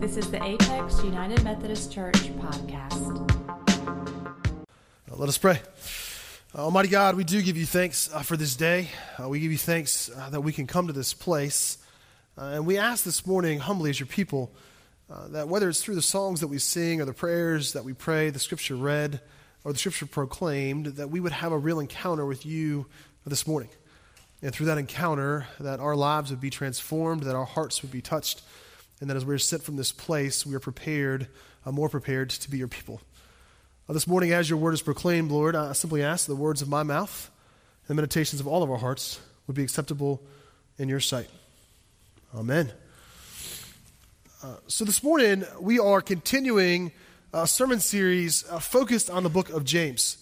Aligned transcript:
This 0.00 0.16
is 0.16 0.30
the 0.30 0.42
Apex 0.42 1.04
United 1.04 1.44
Methodist 1.44 1.92
Church 1.92 2.34
podcast. 2.38 3.30
Uh, 5.10 5.14
let 5.14 5.28
us 5.28 5.36
pray. 5.36 5.60
Uh, 6.54 6.64
Almighty 6.64 6.88
God, 6.88 7.16
we 7.16 7.24
do 7.24 7.42
give 7.42 7.58
you 7.58 7.66
thanks 7.66 8.08
uh, 8.10 8.22
for 8.22 8.38
this 8.38 8.56
day. 8.56 8.88
Uh, 9.22 9.28
we 9.28 9.40
give 9.40 9.52
you 9.52 9.58
thanks 9.58 10.10
uh, 10.16 10.30
that 10.30 10.40
we 10.40 10.54
can 10.54 10.66
come 10.66 10.86
to 10.86 10.94
this 10.94 11.12
place. 11.12 11.76
Uh, 12.38 12.52
and 12.54 12.66
we 12.66 12.78
ask 12.78 13.04
this 13.04 13.26
morning, 13.26 13.58
humbly 13.58 13.90
as 13.90 14.00
your 14.00 14.06
people, 14.06 14.50
that 15.28 15.48
whether 15.48 15.68
it's 15.68 15.82
through 15.82 15.96
the 15.96 16.02
songs 16.02 16.40
that 16.40 16.48
we 16.48 16.56
sing 16.56 17.02
or 17.02 17.04
the 17.04 17.12
prayers 17.12 17.74
that 17.74 17.84
we 17.84 17.92
pray, 17.92 18.30
the 18.30 18.38
scripture 18.38 18.76
read, 18.76 19.20
or 19.64 19.72
the 19.74 19.78
scripture 19.78 20.06
proclaimed, 20.06 20.86
that 20.86 21.10
we 21.10 21.20
would 21.20 21.32
have 21.32 21.52
a 21.52 21.58
real 21.58 21.78
encounter 21.78 22.24
with 22.24 22.46
you 22.46 22.86
this 23.26 23.46
morning. 23.46 23.68
And 24.40 24.50
through 24.50 24.66
that 24.66 24.78
encounter, 24.78 25.46
that 25.58 25.78
our 25.78 25.94
lives 25.94 26.30
would 26.30 26.40
be 26.40 26.48
transformed, 26.48 27.24
that 27.24 27.36
our 27.36 27.44
hearts 27.44 27.82
would 27.82 27.92
be 27.92 28.00
touched, 28.00 28.40
and 29.00 29.08
that 29.08 29.16
as 29.16 29.24
we're 29.24 29.38
sent 29.38 29.62
from 29.62 29.76
this 29.76 29.92
place, 29.92 30.44
we 30.44 30.54
are 30.54 30.60
prepared, 30.60 31.28
more 31.64 31.88
prepared 31.88 32.30
to 32.30 32.50
be 32.50 32.58
your 32.58 32.68
people. 32.68 33.00
Well, 33.86 33.94
this 33.94 34.06
morning, 34.06 34.32
as 34.32 34.48
your 34.48 34.58
word 34.58 34.74
is 34.74 34.82
proclaimed, 34.82 35.32
Lord, 35.32 35.56
I 35.56 35.72
simply 35.72 36.02
ask 36.02 36.26
the 36.26 36.36
words 36.36 36.62
of 36.62 36.68
my 36.68 36.82
mouth 36.82 37.30
and 37.82 37.88
the 37.88 38.00
meditations 38.00 38.40
of 38.40 38.46
all 38.46 38.62
of 38.62 38.70
our 38.70 38.78
hearts 38.78 39.20
would 39.46 39.56
be 39.56 39.62
acceptable 39.62 40.22
in 40.78 40.88
your 40.88 41.00
sight. 41.00 41.28
Amen. 42.34 42.72
Uh, 44.42 44.54
so, 44.68 44.84
this 44.84 45.02
morning, 45.02 45.44
we 45.60 45.78
are 45.78 46.00
continuing 46.00 46.92
a 47.32 47.46
sermon 47.46 47.80
series 47.80 48.48
uh, 48.48 48.58
focused 48.58 49.10
on 49.10 49.22
the 49.22 49.28
book 49.28 49.50
of 49.50 49.64
James. 49.64 50.16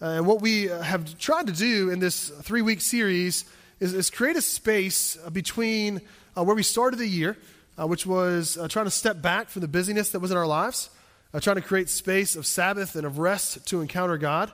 Uh, 0.00 0.06
and 0.06 0.26
what 0.26 0.42
we 0.42 0.70
uh, 0.70 0.82
have 0.82 1.18
tried 1.18 1.46
to 1.46 1.52
do 1.52 1.90
in 1.90 1.98
this 1.98 2.28
three 2.28 2.62
week 2.62 2.80
series 2.80 3.46
is, 3.80 3.94
is, 3.94 4.10
create 4.10 4.36
a 4.36 4.42
space 4.42 5.18
uh, 5.24 5.30
between 5.30 6.02
uh, 6.36 6.44
where 6.44 6.54
we 6.54 6.62
started 6.62 6.98
the 6.98 7.08
year, 7.08 7.36
which 7.78 8.06
was 8.06 8.58
trying 8.68 8.86
to 8.86 8.90
step 8.90 9.20
back 9.20 9.48
from 9.48 9.60
the 9.60 9.68
busyness 9.68 10.10
that 10.10 10.20
was 10.20 10.30
in 10.30 10.36
our 10.36 10.46
lives 10.46 10.90
uh, 11.36 11.40
trying 11.40 11.56
to 11.56 11.62
create 11.62 11.88
space 11.90 12.34
of 12.34 12.46
Sabbath 12.46 12.96
and 12.96 13.04
of 13.04 13.18
rest 13.18 13.66
to 13.68 13.82
encounter 13.82 14.16
God, 14.16 14.50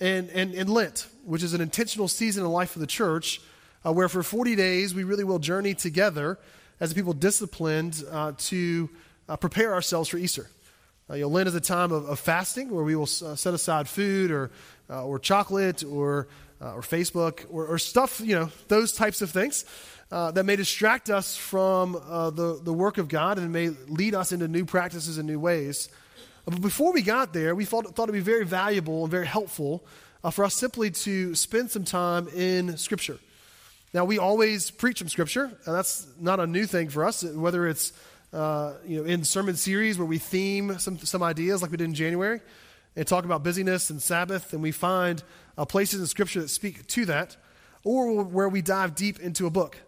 and, 0.00 0.30
and, 0.30 0.54
and 0.54 0.70
Lent, 0.70 1.06
which 1.24 1.42
is 1.42 1.52
an 1.52 1.60
intentional 1.60 2.08
season 2.08 2.44
in 2.44 2.50
life 2.50 2.76
of 2.76 2.80
the 2.80 2.86
church, 2.86 3.42
uh, 3.84 3.92
where 3.92 4.08
for 4.08 4.22
40 4.22 4.56
days 4.56 4.94
we 4.94 5.04
really 5.04 5.24
will 5.24 5.38
journey 5.38 5.74
together 5.74 6.38
as 6.80 6.92
a 6.92 6.94
people 6.94 7.12
disciplined 7.12 8.02
uh, 8.10 8.32
to 8.38 8.88
uh, 9.28 9.36
prepare 9.36 9.74
ourselves 9.74 10.08
for 10.08 10.16
Easter. 10.16 10.48
Uh, 11.10 11.14
you 11.14 11.22
know, 11.22 11.28
Lent 11.28 11.46
is 11.46 11.54
a 11.54 11.60
time 11.60 11.92
of, 11.92 12.08
of 12.08 12.18
fasting 12.18 12.70
where 12.70 12.84
we 12.84 12.96
will 12.96 13.02
uh, 13.02 13.34
set 13.34 13.52
aside 13.52 13.86
food 13.86 14.30
or, 14.30 14.50
or 14.88 15.18
chocolate 15.18 15.84
or, 15.84 16.28
or 16.60 16.80
Facebook 16.80 17.44
or, 17.50 17.66
or 17.66 17.78
stuff, 17.78 18.20
you 18.20 18.34
know, 18.34 18.50
those 18.68 18.92
types 18.92 19.20
of 19.20 19.30
things. 19.30 19.66
Uh, 20.10 20.30
that 20.30 20.44
may 20.44 20.54
distract 20.54 21.10
us 21.10 21.36
from 21.36 21.96
uh, 21.96 22.30
the, 22.30 22.60
the 22.62 22.72
work 22.72 22.98
of 22.98 23.08
God 23.08 23.38
and 23.38 23.52
may 23.52 23.70
lead 23.88 24.14
us 24.14 24.32
into 24.32 24.46
new 24.46 24.64
practices 24.64 25.18
and 25.18 25.26
new 25.26 25.40
ways. 25.40 25.88
But 26.44 26.60
before 26.60 26.92
we 26.92 27.02
got 27.02 27.32
there, 27.32 27.54
we 27.54 27.64
thought, 27.64 27.96
thought 27.96 28.08
it 28.08 28.12
would 28.12 28.18
be 28.18 28.20
very 28.20 28.44
valuable 28.44 29.02
and 29.02 29.10
very 29.10 29.26
helpful 29.26 29.84
uh, 30.22 30.30
for 30.30 30.44
us 30.44 30.54
simply 30.54 30.90
to 30.90 31.34
spend 31.34 31.70
some 31.70 31.84
time 31.84 32.28
in 32.28 32.76
Scripture. 32.76 33.18
Now, 33.92 34.04
we 34.04 34.18
always 34.18 34.70
preach 34.70 34.98
from 34.98 35.08
Scripture, 35.08 35.44
and 35.44 35.74
that's 35.74 36.06
not 36.20 36.40
a 36.40 36.46
new 36.46 36.66
thing 36.66 36.88
for 36.90 37.04
us, 37.04 37.22
whether 37.24 37.66
it's 37.66 37.92
uh, 38.32 38.74
you 38.86 38.98
know, 38.98 39.04
in 39.04 39.24
sermon 39.24 39.54
series 39.54 39.96
where 39.98 40.06
we 40.06 40.18
theme 40.18 40.78
some, 40.78 40.98
some 40.98 41.22
ideas 41.22 41.62
like 41.62 41.70
we 41.70 41.76
did 41.76 41.84
in 41.84 41.94
January 41.94 42.40
and 42.96 43.06
talk 43.06 43.24
about 43.24 43.42
busyness 43.42 43.90
and 43.90 44.02
Sabbath, 44.02 44.52
and 44.52 44.62
we 44.62 44.72
find 44.72 45.22
uh, 45.56 45.64
places 45.64 46.00
in 46.00 46.06
Scripture 46.06 46.40
that 46.40 46.48
speak 46.48 46.86
to 46.88 47.04
that, 47.06 47.36
or 47.84 48.22
where 48.22 48.48
we 48.48 48.62
dive 48.62 48.94
deep 48.94 49.20
into 49.20 49.46
a 49.46 49.50
book. 49.50 49.78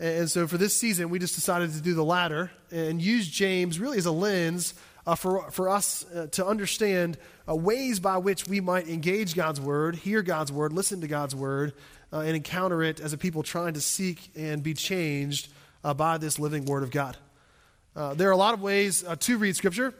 And 0.00 0.30
so 0.30 0.46
for 0.46 0.56
this 0.56 0.74
season, 0.74 1.10
we 1.10 1.18
just 1.18 1.34
decided 1.34 1.74
to 1.74 1.80
do 1.82 1.92
the 1.92 2.02
latter 2.02 2.50
and 2.70 3.02
use 3.02 3.28
James 3.28 3.78
really 3.78 3.98
as 3.98 4.06
a 4.06 4.10
lens 4.10 4.72
uh, 5.06 5.14
for, 5.14 5.50
for 5.50 5.68
us 5.68 6.06
uh, 6.14 6.26
to 6.28 6.46
understand 6.46 7.18
uh, 7.46 7.54
ways 7.54 8.00
by 8.00 8.16
which 8.16 8.48
we 8.48 8.60
might 8.62 8.88
engage 8.88 9.34
God's 9.34 9.60
word, 9.60 9.96
hear 9.96 10.22
God's 10.22 10.50
word, 10.50 10.72
listen 10.72 11.02
to 11.02 11.06
God's 11.06 11.34
word, 11.34 11.74
uh, 12.14 12.20
and 12.20 12.34
encounter 12.34 12.82
it 12.82 12.98
as 12.98 13.12
a 13.12 13.18
people 13.18 13.42
trying 13.42 13.74
to 13.74 13.80
seek 13.82 14.30
and 14.34 14.62
be 14.62 14.72
changed 14.72 15.48
uh, 15.84 15.92
by 15.92 16.16
this 16.16 16.38
living 16.38 16.64
word 16.64 16.82
of 16.82 16.90
God. 16.90 17.18
Uh, 17.94 18.14
there 18.14 18.30
are 18.30 18.32
a 18.32 18.38
lot 18.38 18.54
of 18.54 18.62
ways 18.62 19.04
to 19.18 19.36
read 19.36 19.54
Scripture. 19.54 19.92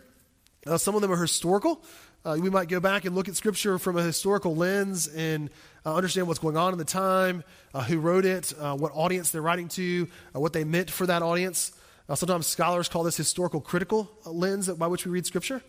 some 0.78 0.94
of 0.94 1.02
them 1.02 1.12
are 1.12 1.20
historical. 1.20 1.84
We 2.24 2.50
might 2.50 2.68
go 2.68 2.80
back 2.80 3.04
and 3.04 3.14
look 3.14 3.28
at 3.28 3.36
Scripture 3.36 3.78
from 3.78 3.96
a 3.96 4.02
historical 4.02 4.54
lens 4.54 5.08
and 5.08 5.50
understand 5.84 6.28
what's 6.28 6.40
going 6.40 6.56
on 6.56 6.72
in 6.72 6.78
the 6.78 6.84
time, 6.84 7.42
who 7.88 7.98
wrote 7.98 8.24
it, 8.24 8.52
what 8.58 8.92
audience 8.94 9.30
they're 9.30 9.42
writing 9.42 9.68
to, 9.68 10.08
what 10.32 10.52
they 10.52 10.64
meant 10.64 10.90
for 10.90 11.06
that 11.06 11.22
audience. 11.22 11.72
Uh, 12.10 12.16
sometimes 12.16 12.48
scholars 12.48 12.88
call 12.88 13.04
this 13.04 13.16
historical 13.16 13.60
critical 13.60 14.10
uh, 14.26 14.30
lens 14.30 14.68
by 14.68 14.88
which 14.88 15.06
we 15.06 15.12
read 15.12 15.24
Scripture. 15.24 15.62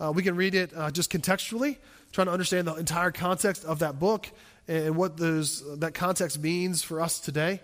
Uh, 0.00 0.10
we 0.12 0.20
can 0.20 0.34
read 0.34 0.52
it 0.52 0.72
uh, 0.74 0.90
just 0.90 1.12
contextually, 1.12 1.76
trying 2.10 2.26
to 2.26 2.32
understand 2.32 2.66
the 2.66 2.74
entire 2.74 3.12
context 3.12 3.64
of 3.64 3.78
that 3.78 4.00
book 4.00 4.28
and 4.66 4.96
what 4.96 5.16
those, 5.16 5.62
that 5.78 5.94
context 5.94 6.40
means 6.40 6.82
for 6.82 7.00
us 7.00 7.20
today. 7.20 7.60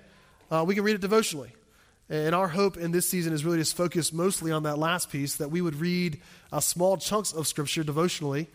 Uh, 0.53 0.65
we 0.65 0.77
can 0.77 0.85
read 0.85 0.95
it 0.95 1.01
devotionally. 1.01 1.53
And 2.13 2.35
our 2.35 2.49
hope 2.49 2.77
in 2.77 2.93
this 2.93 3.09
season 3.09 3.33
is 3.33 3.43
really 3.43 3.57
just 3.57 3.75
focused 3.75 4.13
mostly 4.13 4.53
on 4.53 4.65
that 4.65 4.77
last 4.77 5.11
piece 5.11 5.37
that 5.37 5.51
we 5.51 5.63
would 5.63 5.77
read 5.77 6.21
uh, 6.53 6.61
small 6.61 6.99
chunks 6.99 7.33
of 7.33 7.49
Scripture 7.49 7.83
devotionally 7.83 8.49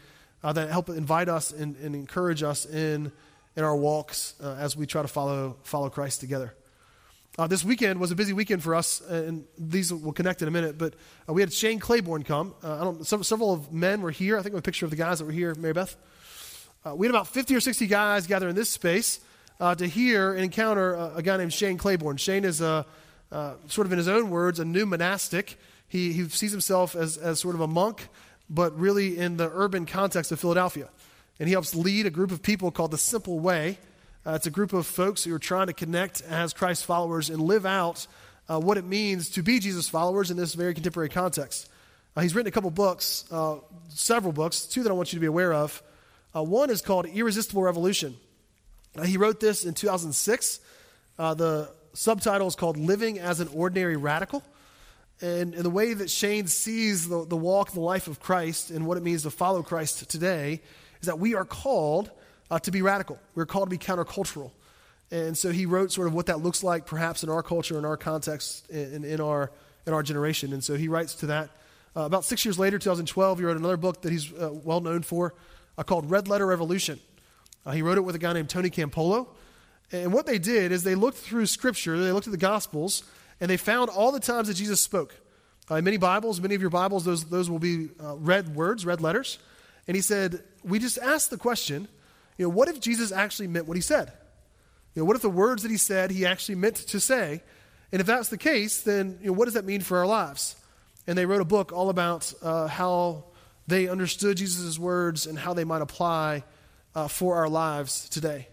that 0.43 0.69
help 0.69 0.89
invite 0.89 1.27
us 1.27 1.51
and, 1.51 1.75
and, 1.77 1.95
encourage 1.95 2.43
us 2.43 2.65
in, 2.65 3.11
in 3.55 3.63
our 3.63 3.75
walks 3.75 4.35
as 4.39 4.77
we 4.77 4.85
try 4.85 5.01
to 5.01 5.07
follow, 5.07 5.57
follow 5.63 5.89
Christ 5.89 6.21
together. 6.21 6.53
Uh, 7.39 7.45
this 7.45 7.63
weekend 7.63 7.99
was 7.99 8.09
a 8.09 8.15
busy 8.15 8.33
weekend 8.33 8.63
for 8.63 8.73
us, 8.73 8.99
and 8.99 9.45
these 9.59 9.93
will 9.93 10.11
connect 10.11 10.41
in 10.41 10.47
a 10.47 10.51
minute. 10.51 10.75
But 10.75 10.95
uh, 11.29 11.33
we 11.33 11.41
had 11.41 11.53
Shane 11.53 11.79
Claiborne 11.79 12.23
come. 12.23 12.55
Uh, 12.63 12.81
I 12.81 12.83
don't, 12.83 13.05
some, 13.05 13.23
several 13.23 13.53
of 13.53 13.71
men 13.71 14.01
were 14.01 14.09
here. 14.09 14.39
I 14.39 14.41
think 14.41 14.53
we 14.53 14.57
have 14.57 14.63
a 14.63 14.65
picture 14.65 14.85
of 14.85 14.89
the 14.89 14.97
guys 14.97 15.19
that 15.19 15.25
were 15.25 15.31
here, 15.31 15.53
Mary 15.53 15.73
Beth. 15.73 15.95
Uh, 16.83 16.95
we 16.95 17.05
had 17.05 17.11
about 17.11 17.27
50 17.27 17.55
or 17.55 17.59
60 17.59 17.85
guys 17.85 18.25
gather 18.25 18.49
in 18.49 18.55
this 18.55 18.71
space 18.71 19.19
uh, 19.59 19.75
to 19.75 19.85
hear 19.85 20.33
and 20.33 20.45
encounter 20.45 20.95
a, 20.95 21.17
a, 21.17 21.21
guy 21.21 21.37
named 21.37 21.53
Shane 21.53 21.77
Claiborne. 21.77 22.17
Shane 22.17 22.43
is, 22.43 22.59
a, 22.59 22.87
uh, 23.31 23.55
sort 23.67 23.87
of 23.87 23.91
in 23.91 23.97
his 23.97 24.07
own 24.07 24.29
words, 24.29 24.59
a 24.59 24.65
new 24.65 24.85
monastic. 24.85 25.57
He, 25.87 26.13
he 26.13 26.27
sees 26.29 26.51
himself 26.51 26.95
as, 26.95 27.17
as 27.17 27.39
sort 27.39 27.55
of 27.55 27.61
a 27.61 27.67
monk, 27.67 28.07
but 28.49 28.77
really 28.77 29.17
in 29.17 29.37
the 29.37 29.49
urban 29.53 29.85
context 29.85 30.31
of 30.31 30.39
Philadelphia. 30.39 30.89
And 31.39 31.47
he 31.47 31.53
helps 31.53 31.75
lead 31.75 32.05
a 32.05 32.09
group 32.09 32.31
of 32.31 32.41
people 32.41 32.71
called 32.71 32.91
the 32.91 32.97
Simple 32.97 33.39
Way. 33.39 33.77
Uh, 34.25 34.31
it's 34.31 34.47
a 34.47 34.51
group 34.51 34.73
of 34.73 34.85
folks 34.85 35.23
who 35.23 35.33
are 35.33 35.39
trying 35.39 35.67
to 35.67 35.73
connect 35.73 36.21
as 36.21 36.53
Christ 36.53 36.85
followers 36.85 37.29
and 37.29 37.41
live 37.41 37.65
out 37.65 38.07
uh, 38.49 38.59
what 38.59 38.77
it 38.77 38.85
means 38.85 39.29
to 39.31 39.43
be 39.43 39.59
Jesus 39.59 39.87
followers 39.89 40.31
in 40.31 40.37
this 40.37 40.53
very 40.53 40.73
contemporary 40.73 41.09
context. 41.09 41.69
Uh, 42.15 42.21
he's 42.21 42.33
written 42.33 42.47
a 42.47 42.51
couple 42.51 42.71
books, 42.71 43.25
uh, 43.31 43.57
several 43.89 44.33
books, 44.33 44.65
two 44.65 44.83
that 44.83 44.89
I 44.89 44.93
want 44.93 45.13
you 45.13 45.17
to 45.17 45.21
be 45.21 45.27
aware 45.27 45.53
of. 45.53 45.81
Uh, 46.35 46.43
one 46.43 46.69
is 46.69 46.81
called 46.81 47.05
Irresistible 47.05 47.61
Revolution. 47.61 48.15
Uh, 48.97 49.03
he 49.03 49.17
wrote 49.17 49.39
this 49.39 49.65
in 49.65 49.73
2006. 49.73 50.59
the 51.17 51.69
subtitle 51.97 52.47
is 52.47 52.55
called 52.55 52.77
Living 52.77 53.17
as 53.17 53.39
an 53.39 53.49
Ordinary 53.53 53.97
Radical. 53.97 54.43
And, 55.19 55.55
and 55.55 55.65
the 55.65 55.69
way 55.71 55.95
that 55.95 56.11
Shane 56.11 56.45
sees 56.45 57.09
the, 57.09 57.25
the 57.25 57.35
walk, 57.35 57.71
the 57.71 57.79
life 57.79 58.07
of 58.07 58.19
Christ, 58.19 58.69
and 58.69 58.85
what 58.85 58.97
it 58.97 59.03
means 59.03 59.23
to 59.23 59.31
follow 59.31 59.63
Christ 59.63 60.07
today 60.07 60.61
is 61.01 61.07
that 61.07 61.17
we 61.17 61.33
are 61.33 61.43
called 61.43 62.11
uh, 62.51 62.59
to 62.59 62.69
be 62.69 62.83
radical. 62.83 63.19
We're 63.33 63.47
called 63.47 63.71
to 63.71 63.75
be 63.75 63.79
countercultural. 63.79 64.51
And 65.09 65.35
so 65.35 65.51
he 65.51 65.65
wrote 65.65 65.91
sort 65.91 66.07
of 66.07 66.13
what 66.13 66.27
that 66.27 66.39
looks 66.39 66.63
like, 66.63 66.85
perhaps 66.85 67.23
in 67.23 67.29
our 67.29 67.41
culture, 67.41 67.79
in 67.79 67.85
our 67.85 67.97
context, 67.97 68.69
in, 68.69 69.03
in, 69.03 69.19
our, 69.19 69.51
in 69.87 69.93
our 69.93 70.03
generation. 70.03 70.53
And 70.53 70.63
so 70.63 70.75
he 70.75 70.87
writes 70.87 71.15
to 71.15 71.27
that. 71.27 71.49
Uh, 71.95 72.01
about 72.01 72.25
six 72.25 72.45
years 72.45 72.59
later, 72.59 72.77
2012, 72.77 73.39
he 73.39 73.45
wrote 73.45 73.57
another 73.57 73.77
book 73.77 74.03
that 74.03 74.11
he's 74.11 74.31
uh, 74.31 74.51
well 74.53 74.81
known 74.81 75.01
for 75.01 75.33
uh, 75.79 75.83
called 75.83 76.11
Red 76.11 76.27
Letter 76.27 76.45
Revolution. 76.45 76.99
Uh, 77.65 77.71
he 77.71 77.81
wrote 77.81 77.97
it 77.97 78.01
with 78.01 78.13
a 78.13 78.19
guy 78.19 78.33
named 78.33 78.49
Tony 78.49 78.69
Campolo. 78.69 79.29
And 79.91 80.13
what 80.13 80.25
they 80.25 80.37
did 80.37 80.71
is 80.71 80.83
they 80.83 80.95
looked 80.95 81.17
through 81.17 81.45
Scripture, 81.45 81.97
they 81.97 82.11
looked 82.11 82.27
at 82.27 82.31
the 82.31 82.37
Gospels, 82.37 83.03
and 83.39 83.49
they 83.49 83.57
found 83.57 83.89
all 83.89 84.11
the 84.11 84.19
times 84.19 84.47
that 84.47 84.55
Jesus 84.55 84.81
spoke. 84.81 85.15
Uh, 85.69 85.81
many 85.81 85.97
Bibles, 85.97 86.39
many 86.41 86.55
of 86.55 86.61
your 86.61 86.69
Bibles, 86.69 87.05
those, 87.05 87.25
those 87.25 87.49
will 87.49 87.59
be 87.59 87.89
uh, 88.01 88.15
red 88.17 88.55
words, 88.55 88.85
red 88.85 89.01
letters. 89.01 89.39
And 89.87 89.95
he 89.95 90.01
said, 90.01 90.43
We 90.63 90.79
just 90.79 90.97
asked 90.97 91.29
the 91.29 91.37
question 91.37 91.87
you 92.37 92.45
know, 92.45 92.49
what 92.49 92.67
if 92.67 92.79
Jesus 92.79 93.11
actually 93.11 93.47
meant 93.47 93.67
what 93.67 93.77
he 93.77 93.81
said? 93.81 94.11
You 94.93 95.01
know, 95.01 95.05
what 95.05 95.15
if 95.15 95.21
the 95.21 95.29
words 95.29 95.63
that 95.63 95.71
he 95.71 95.77
said 95.77 96.11
he 96.11 96.25
actually 96.25 96.55
meant 96.55 96.75
to 96.75 96.99
say? 96.99 97.41
And 97.91 97.99
if 97.99 98.07
that's 98.07 98.29
the 98.29 98.37
case, 98.37 98.81
then 98.81 99.17
you 99.21 99.27
know, 99.27 99.33
what 99.33 99.45
does 99.45 99.55
that 99.55 99.65
mean 99.65 99.81
for 99.81 99.97
our 99.97 100.05
lives? 100.05 100.55
And 101.07 101.17
they 101.17 101.25
wrote 101.25 101.41
a 101.41 101.45
book 101.45 101.71
all 101.71 101.89
about 101.89 102.33
uh, 102.41 102.67
how 102.67 103.25
they 103.65 103.87
understood 103.87 104.37
Jesus' 104.37 104.77
words 104.77 105.25
and 105.25 105.37
how 105.37 105.53
they 105.53 105.63
might 105.63 105.81
apply 105.81 106.43
uh, 106.95 107.07
for 107.07 107.37
our 107.37 107.49
lives 107.49 108.09
today. 108.09 108.47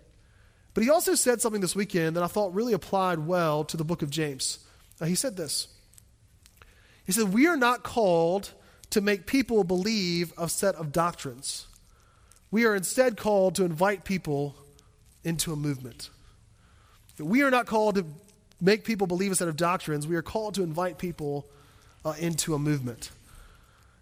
But 0.75 0.82
he 0.82 0.91
also 0.91 1.15
said 1.15 1.41
something 1.41 1.61
this 1.61 1.76
weekend 1.76 2.17
that 2.17 2.23
I 2.25 2.26
thought 2.26 2.53
really 2.53 2.73
applied 2.73 3.21
well 3.21 3.65
to 3.65 3.76
the 3.76 3.85
book 3.85 4.03
of 4.03 4.11
James. 4.11 4.59
Uh, 5.00 5.06
he 5.06 5.15
said 5.15 5.37
this 5.37 5.69
He 7.06 7.12
said, 7.12 7.32
We 7.32 7.47
are 7.47 7.56
not 7.56 7.85
called 7.85 8.50
to 8.91 9.00
make 9.00 9.26
people 9.26 9.65
believe 9.65 10.32
a 10.37 10.49
set 10.49 10.75
of 10.75 10.93
doctrines. 10.93 11.67
We 12.50 12.67
are 12.67 12.75
instead 12.75 13.17
called 13.17 13.56
to 13.56 13.65
invite 13.65 14.05
people 14.05 14.55
into 15.25 15.53
a 15.53 15.56
movement. 15.56 16.11
We 17.19 17.43
are 17.43 17.50
not 17.50 17.67
called 17.67 17.97
to 17.97 18.05
make 18.61 18.85
people 18.85 19.06
believe 19.06 19.32
a 19.32 19.35
set 19.35 19.49
of 19.49 19.56
doctrines. 19.56 20.06
We 20.06 20.17
are 20.17 20.23
called 20.23 20.55
to 20.55 20.62
invite 20.62 20.99
people 20.99 21.47
uh, 22.05 22.15
into 22.19 22.55
a 22.55 22.59
movement. 22.59 23.11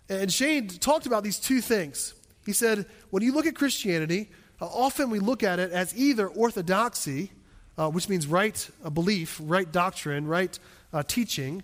And 0.09 0.33
Shane 0.33 0.69
talked 0.69 1.07
about 1.07 1.25
these 1.25 1.39
two 1.39 1.61
things. 1.61 2.15
He 2.45 2.53
said, 2.53 2.87
when 3.11 3.23
you 3.23 3.33
look 3.33 3.47
at 3.47 3.55
Christianity, 3.55 4.31
uh, 4.61 4.67
often 4.67 5.11
we 5.11 5.19
look 5.19 5.43
at 5.43 5.59
it 5.59 5.73
as 5.73 5.97
either 5.97 6.29
orthodoxy, 6.29 7.33
uh, 7.79 7.91
which 7.91 8.09
means 8.09 8.27
right 8.27 8.69
uh, 8.85 8.91
belief, 8.91 9.41
right 9.43 9.71
doctrine, 9.71 10.27
right 10.27 10.59
uh, 10.93 11.03
teaching, 11.03 11.63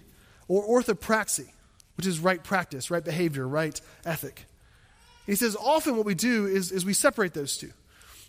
or 0.49 0.83
orthopraxy, 0.83 1.49
which 1.97 2.07
is 2.07 2.19
right 2.19 2.43
practice, 2.43 2.91
right 2.91 3.05
behavior, 3.05 3.47
right 3.47 3.81
ethic. 4.05 4.47
He 5.27 5.35
says, 5.35 5.57
often 5.57 5.97
what 5.97 6.07
we 6.07 6.15
do 6.15 6.47
is, 6.47 6.73
is 6.73 6.85
we 6.85 6.95
separate 6.95 7.35
those 7.35 7.59
two. 7.59 7.73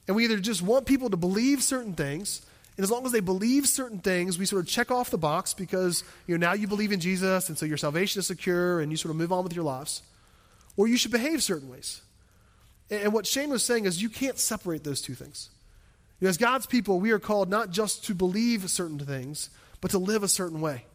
And 0.08 0.16
we 0.16 0.26
either 0.26 0.40
just 0.40 0.62
want 0.62 0.86
people 0.86 1.10
to 1.12 1.18
believe 1.18 1.64
certain 1.64 1.94
things, 1.94 2.42
and 2.80 2.84
as 2.84 2.92
long 2.92 3.06
as 3.06 3.12
they 3.12 3.20
believe 3.20 3.68
certain 3.68 4.00
things, 4.00 4.40
we 4.40 4.46
sort 4.46 4.62
of 4.62 4.68
check 4.68 4.90
off 4.90 5.10
the 5.10 5.18
box 5.18 5.54
because 5.54 6.04
you 6.28 6.38
know, 6.38 6.48
now 6.48 6.54
you 6.54 6.66
believe 6.66 6.92
in 6.92 7.00
Jesus, 7.00 7.50
and 7.50 7.58
so 7.58 7.66
your 7.66 7.78
salvation 7.78 8.20
is 8.20 8.28
secure, 8.28 8.80
and 8.80 8.92
you 8.92 8.98
sort 8.98 9.12
of 9.12 9.18
move 9.18 9.32
on 9.32 9.44
with 9.44 9.54
your 9.54 9.66
lives. 9.66 10.02
Or 10.78 10.88
you 10.88 10.96
should 10.96 11.12
behave 11.12 11.44
certain 11.44 11.70
ways. 11.70 12.02
And 12.90 13.14
what 13.14 13.28
Shane 13.28 13.50
was 13.50 13.64
saying 13.64 13.86
is 13.86 14.02
you 14.02 14.10
can't 14.10 14.38
separate 14.38 14.84
those 14.84 15.02
two 15.02 15.14
things. 15.14 15.50
You 16.20 16.26
know, 16.26 16.30
as 16.30 16.38
God's 16.38 16.66
people, 16.66 17.00
we 17.00 17.12
are 17.12 17.20
called 17.20 17.50
not 17.50 17.72
just 17.72 18.06
to 18.06 18.14
believe 18.14 18.70
certain 18.70 19.00
things, 19.00 19.50
but 19.80 19.92
to 19.92 20.00
live 20.00 20.24
a 20.24 20.28
certain 20.28 20.60
way. 20.60 20.86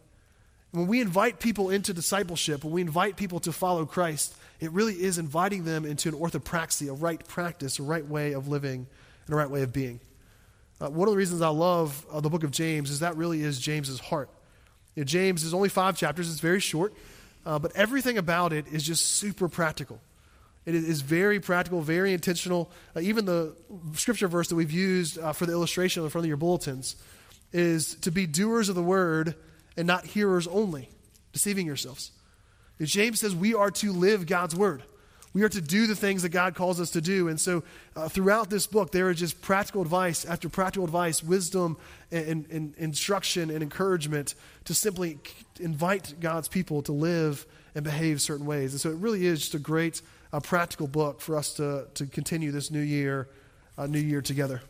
And 0.71 0.81
when 0.81 0.89
we 0.89 1.01
invite 1.01 1.39
people 1.39 1.69
into 1.69 1.93
discipleship, 1.93 2.63
when 2.63 2.73
we 2.73 2.81
invite 2.81 3.15
people 3.15 3.39
to 3.41 3.51
follow 3.51 3.85
Christ, 3.85 4.35
it 4.59 4.71
really 4.71 4.93
is 4.93 5.17
inviting 5.17 5.63
them 5.63 5.85
into 5.85 6.09
an 6.09 6.15
orthopraxy, 6.15 6.89
a 6.89 6.93
right 6.93 7.25
practice, 7.27 7.79
a 7.79 7.83
right 7.83 8.05
way 8.05 8.33
of 8.33 8.47
living, 8.47 8.85
and 9.25 9.33
a 9.33 9.37
right 9.37 9.49
way 9.49 9.63
of 9.63 9.71
being. 9.71 9.99
Uh, 10.81 10.89
one 10.89 11.07
of 11.07 11.13
the 11.13 11.17
reasons 11.17 11.41
I 11.41 11.47
love 11.47 12.05
uh, 12.11 12.19
the 12.19 12.29
book 12.29 12.43
of 12.43 12.51
James 12.51 12.91
is 12.91 12.99
that 12.99 13.15
really 13.15 13.41
is 13.41 13.59
James's 13.59 13.99
heart. 13.99 14.29
You 14.95 15.01
know, 15.01 15.05
James 15.05 15.43
is 15.43 15.53
only 15.53 15.69
five 15.69 15.97
chapters, 15.97 16.29
it's 16.29 16.41
very 16.41 16.59
short, 16.59 16.93
uh, 17.45 17.57
but 17.57 17.73
everything 17.75 18.17
about 18.17 18.51
it 18.53 18.67
is 18.67 18.83
just 18.83 19.05
super 19.05 19.47
practical. 19.47 19.99
It 20.65 20.73
is 20.73 21.01
very 21.01 21.39
practical, 21.39 21.81
very 21.81 22.13
intentional. 22.13 22.71
Uh, 22.95 23.01
even 23.01 23.25
the 23.25 23.55
scripture 23.93 24.27
verse 24.27 24.47
that 24.47 24.55
we've 24.55 24.71
used 24.71 25.19
uh, 25.19 25.31
for 25.31 25.45
the 25.45 25.51
illustration 25.51 26.03
in 26.03 26.09
front 26.09 26.25
of 26.25 26.27
your 26.27 26.37
bulletins 26.37 26.95
is 27.53 27.95
to 27.95 28.11
be 28.11 28.25
doers 28.25 28.67
of 28.67 28.75
the 28.75 28.83
word 28.83 29.35
and 29.77 29.85
not 29.85 30.05
hearers 30.05 30.47
only, 30.47 30.89
deceiving 31.33 31.67
yourselves. 31.67 32.11
And 32.79 32.87
James 32.87 33.21
says 33.21 33.35
we 33.35 33.53
are 33.53 33.71
to 33.71 33.91
live 33.91 34.25
God's 34.25 34.55
word. 34.55 34.83
We 35.35 35.43
are 35.43 35.49
to 35.49 35.61
do 35.61 35.85
the 35.85 35.97
things 35.97 36.21
that 36.21 36.29
God 36.29 36.55
calls 36.55 36.79
us 36.79 36.91
to 36.91 37.01
do. 37.01 37.27
And 37.27 37.39
so, 37.39 37.63
uh, 37.93 38.07
throughout 38.07 38.49
this 38.49 38.67
book, 38.67 38.93
there 38.93 39.09
is 39.09 39.19
just 39.19 39.41
practical 39.41 39.81
advice 39.81 40.23
after 40.23 40.47
practical 40.47 40.85
advice, 40.85 41.21
wisdom, 41.21 41.77
and, 42.09 42.25
and, 42.25 42.49
and 42.49 42.75
instruction 42.77 43.49
and 43.49 43.61
encouragement 43.61 44.33
to 44.63 44.73
simply 44.73 45.19
invite 45.59 46.21
God's 46.21 46.47
people 46.47 46.81
to 46.83 46.93
live 46.93 47.45
and 47.75 47.83
behave 47.83 48.21
certain 48.21 48.45
ways. 48.45 48.71
And 48.71 48.79
so, 48.79 48.91
it 48.91 48.95
really 48.95 49.25
is 49.25 49.41
just 49.41 49.55
a 49.55 49.59
great 49.59 50.01
uh, 50.33 50.39
practical 50.39 50.87
book 50.87 51.21
for 51.21 51.37
us 51.37 51.53
to, 51.55 51.87
to 51.95 52.05
continue 52.05 52.51
this 52.51 52.71
new 52.71 52.81
year, 52.81 53.27
uh, 53.77 53.87
new 53.87 53.99
year 53.99 54.21
together. 54.21 54.61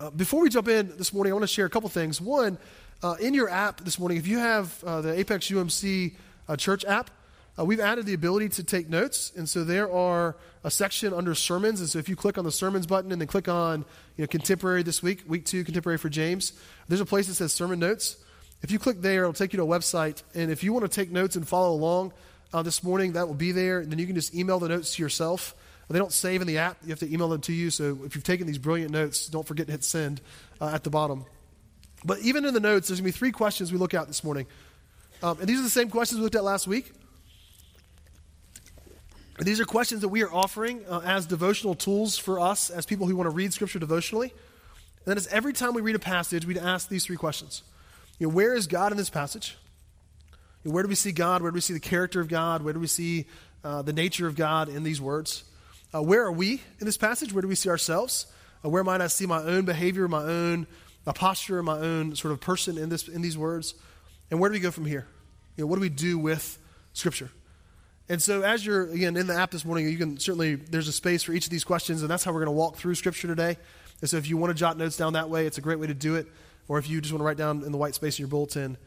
Uh, 0.00 0.10
before 0.10 0.40
we 0.42 0.48
jump 0.48 0.68
in 0.68 0.96
this 0.96 1.12
morning, 1.12 1.32
I 1.32 1.34
want 1.34 1.42
to 1.42 1.48
share 1.48 1.66
a 1.66 1.70
couple 1.70 1.88
things. 1.88 2.20
One, 2.20 2.58
uh, 3.02 3.16
in 3.20 3.34
your 3.34 3.48
app 3.48 3.80
this 3.80 3.98
morning, 3.98 4.18
if 4.18 4.26
you 4.26 4.38
have 4.38 4.82
uh, 4.84 5.00
the 5.00 5.18
Apex 5.18 5.48
UMC 5.50 6.14
church 6.56 6.84
app, 6.84 7.10
uh, 7.58 7.64
we've 7.64 7.80
added 7.80 8.06
the 8.06 8.14
ability 8.14 8.48
to 8.48 8.62
take 8.62 8.88
notes, 8.88 9.32
and 9.36 9.48
so 9.48 9.64
there 9.64 9.92
are 9.92 10.36
a 10.62 10.70
section 10.70 11.12
under 11.12 11.34
sermons. 11.34 11.80
And 11.80 11.88
so 11.88 11.98
if 11.98 12.08
you 12.08 12.14
click 12.14 12.38
on 12.38 12.44
the 12.44 12.52
sermons 12.52 12.86
button 12.86 13.10
and 13.10 13.20
then 13.20 13.26
click 13.26 13.48
on 13.48 13.84
you 14.16 14.22
know, 14.22 14.28
contemporary 14.28 14.84
this 14.84 15.02
week, 15.02 15.24
week 15.26 15.44
two, 15.44 15.64
contemporary 15.64 15.98
for 15.98 16.08
James, 16.08 16.52
there's 16.86 17.00
a 17.00 17.06
place 17.06 17.26
that 17.26 17.34
says 17.34 17.52
sermon 17.52 17.80
notes. 17.80 18.16
If 18.62 18.70
you 18.70 18.78
click 18.78 19.00
there, 19.00 19.22
it'll 19.22 19.32
take 19.32 19.52
you 19.52 19.56
to 19.56 19.64
a 19.64 19.66
website. 19.66 20.22
And 20.34 20.50
if 20.52 20.62
you 20.62 20.72
want 20.72 20.84
to 20.84 20.88
take 20.88 21.10
notes 21.10 21.34
and 21.34 21.46
follow 21.46 21.72
along 21.74 22.12
uh, 22.52 22.62
this 22.62 22.82
morning, 22.82 23.12
that 23.12 23.26
will 23.26 23.34
be 23.34 23.52
there. 23.52 23.80
And 23.80 23.90
then 23.90 23.98
you 23.98 24.06
can 24.06 24.14
just 24.14 24.34
email 24.34 24.58
the 24.58 24.68
notes 24.68 24.96
to 24.96 25.02
yourself. 25.02 25.54
They 25.90 25.98
don't 25.98 26.12
save 26.12 26.42
in 26.42 26.46
the 26.46 26.58
app, 26.58 26.76
you 26.82 26.90
have 26.90 26.98
to 26.98 27.10
email 27.10 27.28
them 27.28 27.40
to 27.42 27.52
you. 27.52 27.70
So 27.70 27.98
if 28.04 28.14
you've 28.14 28.24
taken 28.24 28.46
these 28.46 28.58
brilliant 28.58 28.90
notes, 28.90 29.26
don't 29.26 29.46
forget 29.46 29.66
to 29.66 29.72
hit 29.72 29.84
send 29.84 30.20
uh, 30.60 30.68
at 30.68 30.84
the 30.84 30.90
bottom. 30.90 31.24
But 32.04 32.18
even 32.20 32.44
in 32.44 32.52
the 32.52 32.60
notes, 32.60 32.88
there's 32.88 33.00
going 33.00 33.10
to 33.10 33.16
be 33.16 33.18
three 33.18 33.32
questions 33.32 33.72
we 33.72 33.78
look 33.78 33.94
at 33.94 34.06
this 34.06 34.22
morning. 34.22 34.46
Um, 35.22 35.38
and 35.40 35.48
these 35.48 35.58
are 35.58 35.62
the 35.62 35.70
same 35.70 35.88
questions 35.88 36.18
we 36.18 36.24
looked 36.24 36.34
at 36.34 36.44
last 36.44 36.66
week. 36.66 36.92
These 39.40 39.60
are 39.60 39.64
questions 39.64 40.00
that 40.02 40.08
we 40.08 40.22
are 40.22 40.32
offering 40.32 40.84
uh, 40.88 41.00
as 41.04 41.24
devotional 41.24 41.74
tools 41.74 42.18
for 42.18 42.38
us 42.38 42.70
as 42.70 42.86
people 42.86 43.06
who 43.06 43.16
want 43.16 43.26
to 43.26 43.34
read 43.34 43.52
Scripture 43.52 43.78
devotionally. 43.78 44.28
And 44.28 45.06
then, 45.06 45.16
as 45.16 45.26
every 45.28 45.52
time 45.52 45.74
we 45.74 45.80
read 45.80 45.96
a 45.96 46.00
passage, 46.00 46.44
we'd 46.44 46.58
ask 46.58 46.88
these 46.88 47.06
three 47.06 47.16
questions. 47.16 47.62
You 48.18 48.26
know, 48.26 48.34
where 48.34 48.54
is 48.54 48.66
God 48.66 48.92
in 48.92 48.98
this 48.98 49.10
passage? 49.10 49.56
Where 50.64 50.82
do 50.82 50.88
we 50.88 50.94
see 50.94 51.12
God? 51.12 51.42
Where 51.42 51.50
do 51.50 51.54
we 51.54 51.60
see 51.60 51.72
the 51.72 51.80
character 51.80 52.20
of 52.20 52.28
God? 52.28 52.62
Where 52.62 52.74
do 52.74 52.80
we 52.80 52.86
see 52.86 53.26
uh, 53.64 53.82
the 53.82 53.92
nature 53.92 54.26
of 54.26 54.36
God 54.36 54.68
in 54.68 54.82
these 54.82 55.00
words? 55.00 55.44
Uh, 55.94 56.02
where 56.02 56.24
are 56.24 56.32
we 56.32 56.60
in 56.80 56.86
this 56.86 56.96
passage? 56.96 57.32
Where 57.32 57.42
do 57.42 57.48
we 57.48 57.54
see 57.54 57.70
ourselves? 57.70 58.26
Uh, 58.64 58.68
where 58.68 58.84
might 58.84 59.00
I 59.00 59.06
see 59.06 59.26
my 59.26 59.42
own 59.42 59.64
behavior, 59.64 60.08
my 60.08 60.22
own 60.22 60.66
uh, 61.06 61.12
posture, 61.12 61.62
my 61.62 61.78
own 61.78 62.14
sort 62.16 62.32
of 62.32 62.40
person 62.40 62.76
in, 62.76 62.88
this, 62.88 63.08
in 63.08 63.22
these 63.22 63.38
words? 63.38 63.74
And 64.30 64.40
where 64.40 64.50
do 64.50 64.54
we 64.54 64.60
go 64.60 64.70
from 64.70 64.84
here? 64.84 65.06
You 65.56 65.64
know, 65.64 65.68
what 65.68 65.76
do 65.76 65.80
we 65.80 65.88
do 65.88 66.18
with 66.18 66.58
Scripture? 66.92 67.30
And 68.10 68.22
so, 68.22 68.42
as 68.42 68.64
you're, 68.64 68.90
again, 68.90 69.16
in 69.16 69.26
the 69.26 69.34
app 69.34 69.50
this 69.50 69.64
morning, 69.64 69.88
you 69.88 69.98
can 69.98 70.18
certainly, 70.18 70.54
there's 70.54 70.88
a 70.88 70.92
space 70.92 71.22
for 71.22 71.32
each 71.32 71.44
of 71.44 71.50
these 71.50 71.64
questions, 71.64 72.00
and 72.00 72.10
that's 72.10 72.24
how 72.24 72.32
we're 72.32 72.44
going 72.44 72.46
to 72.46 72.58
walk 72.58 72.76
through 72.76 72.94
Scripture 72.94 73.28
today. 73.28 73.56
And 74.00 74.08
so, 74.08 74.16
if 74.16 74.28
you 74.28 74.36
want 74.36 74.50
to 74.50 74.54
jot 74.54 74.78
notes 74.78 74.96
down 74.96 75.12
that 75.14 75.28
way, 75.28 75.46
it's 75.46 75.58
a 75.58 75.60
great 75.60 75.78
way 75.78 75.86
to 75.86 75.94
do 75.94 76.16
it. 76.16 76.26
Or 76.68 76.78
if 76.78 76.88
you 76.88 77.00
just 77.00 77.12
want 77.12 77.20
to 77.20 77.24
write 77.24 77.36
down 77.36 77.64
in 77.64 77.72
the 77.72 77.78
white 77.78 77.94
space 77.94 78.18
in 78.18 78.22
your 78.22 78.28
bulletin, 78.28 78.78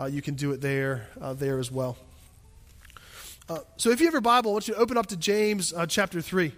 uh, 0.00 0.06
you 0.06 0.22
can 0.22 0.34
do 0.34 0.52
it 0.52 0.60
there, 0.60 1.06
uh, 1.20 1.34
there 1.34 1.58
as 1.58 1.70
well. 1.70 1.96
Uh, 3.48 3.58
so, 3.76 3.90
if 3.90 4.00
you 4.00 4.06
have 4.06 4.14
your 4.14 4.22
Bible, 4.22 4.52
I 4.52 4.54
want 4.54 4.68
you 4.68 4.74
to 4.74 4.80
open 4.80 4.96
up 4.96 5.08
to 5.08 5.16
James 5.16 5.74
uh, 5.74 5.84
chapter 5.86 6.22
3. 6.22 6.52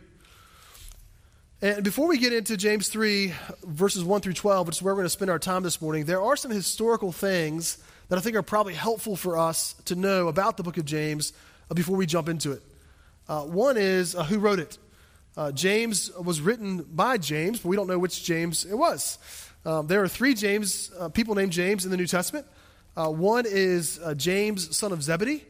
And 1.60 1.82
before 1.84 2.06
we 2.06 2.18
get 2.18 2.32
into 2.32 2.56
James 2.56 2.88
3, 2.88 3.32
verses 3.64 4.04
1 4.04 4.20
through 4.20 4.34
12, 4.34 4.66
which 4.66 4.76
is 4.76 4.82
where 4.82 4.94
we're 4.94 5.00
going 5.00 5.06
to 5.06 5.10
spend 5.10 5.30
our 5.30 5.38
time 5.38 5.62
this 5.62 5.80
morning, 5.80 6.04
there 6.04 6.22
are 6.22 6.36
some 6.36 6.50
historical 6.50 7.10
things 7.12 7.78
that 8.08 8.18
I 8.18 8.20
think 8.20 8.36
are 8.36 8.42
probably 8.42 8.74
helpful 8.74 9.16
for 9.16 9.38
us 9.38 9.74
to 9.86 9.96
know 9.96 10.28
about 10.28 10.56
the 10.56 10.62
book 10.62 10.76
of 10.76 10.84
James 10.84 11.32
uh, 11.70 11.74
before 11.74 11.96
we 11.96 12.06
jump 12.06 12.28
into 12.28 12.52
it. 12.52 12.62
Uh, 13.28 13.42
one 13.42 13.76
is 13.76 14.14
uh, 14.14 14.24
who 14.24 14.38
wrote 14.38 14.58
it. 14.58 14.78
James 15.54 16.10
was 16.16 16.42
written 16.42 16.82
by 16.82 17.16
James, 17.16 17.60
but 17.60 17.70
we 17.70 17.76
don't 17.76 17.86
know 17.86 17.98
which 17.98 18.22
James 18.22 18.66
it 18.66 18.74
was. 18.74 19.18
Um, 19.64 19.86
there 19.86 20.02
are 20.02 20.08
three 20.08 20.34
James, 20.34 20.92
people 21.14 21.34
named 21.34 21.52
James 21.52 21.86
in 21.86 21.90
the 21.90 21.96
New 21.96 22.06
Testament. 22.06 22.46
One 22.94 23.44
is 23.46 24.00
James, 24.16 24.76
son 24.76 24.92
of 24.92 25.02
Zebedee. 25.02 25.44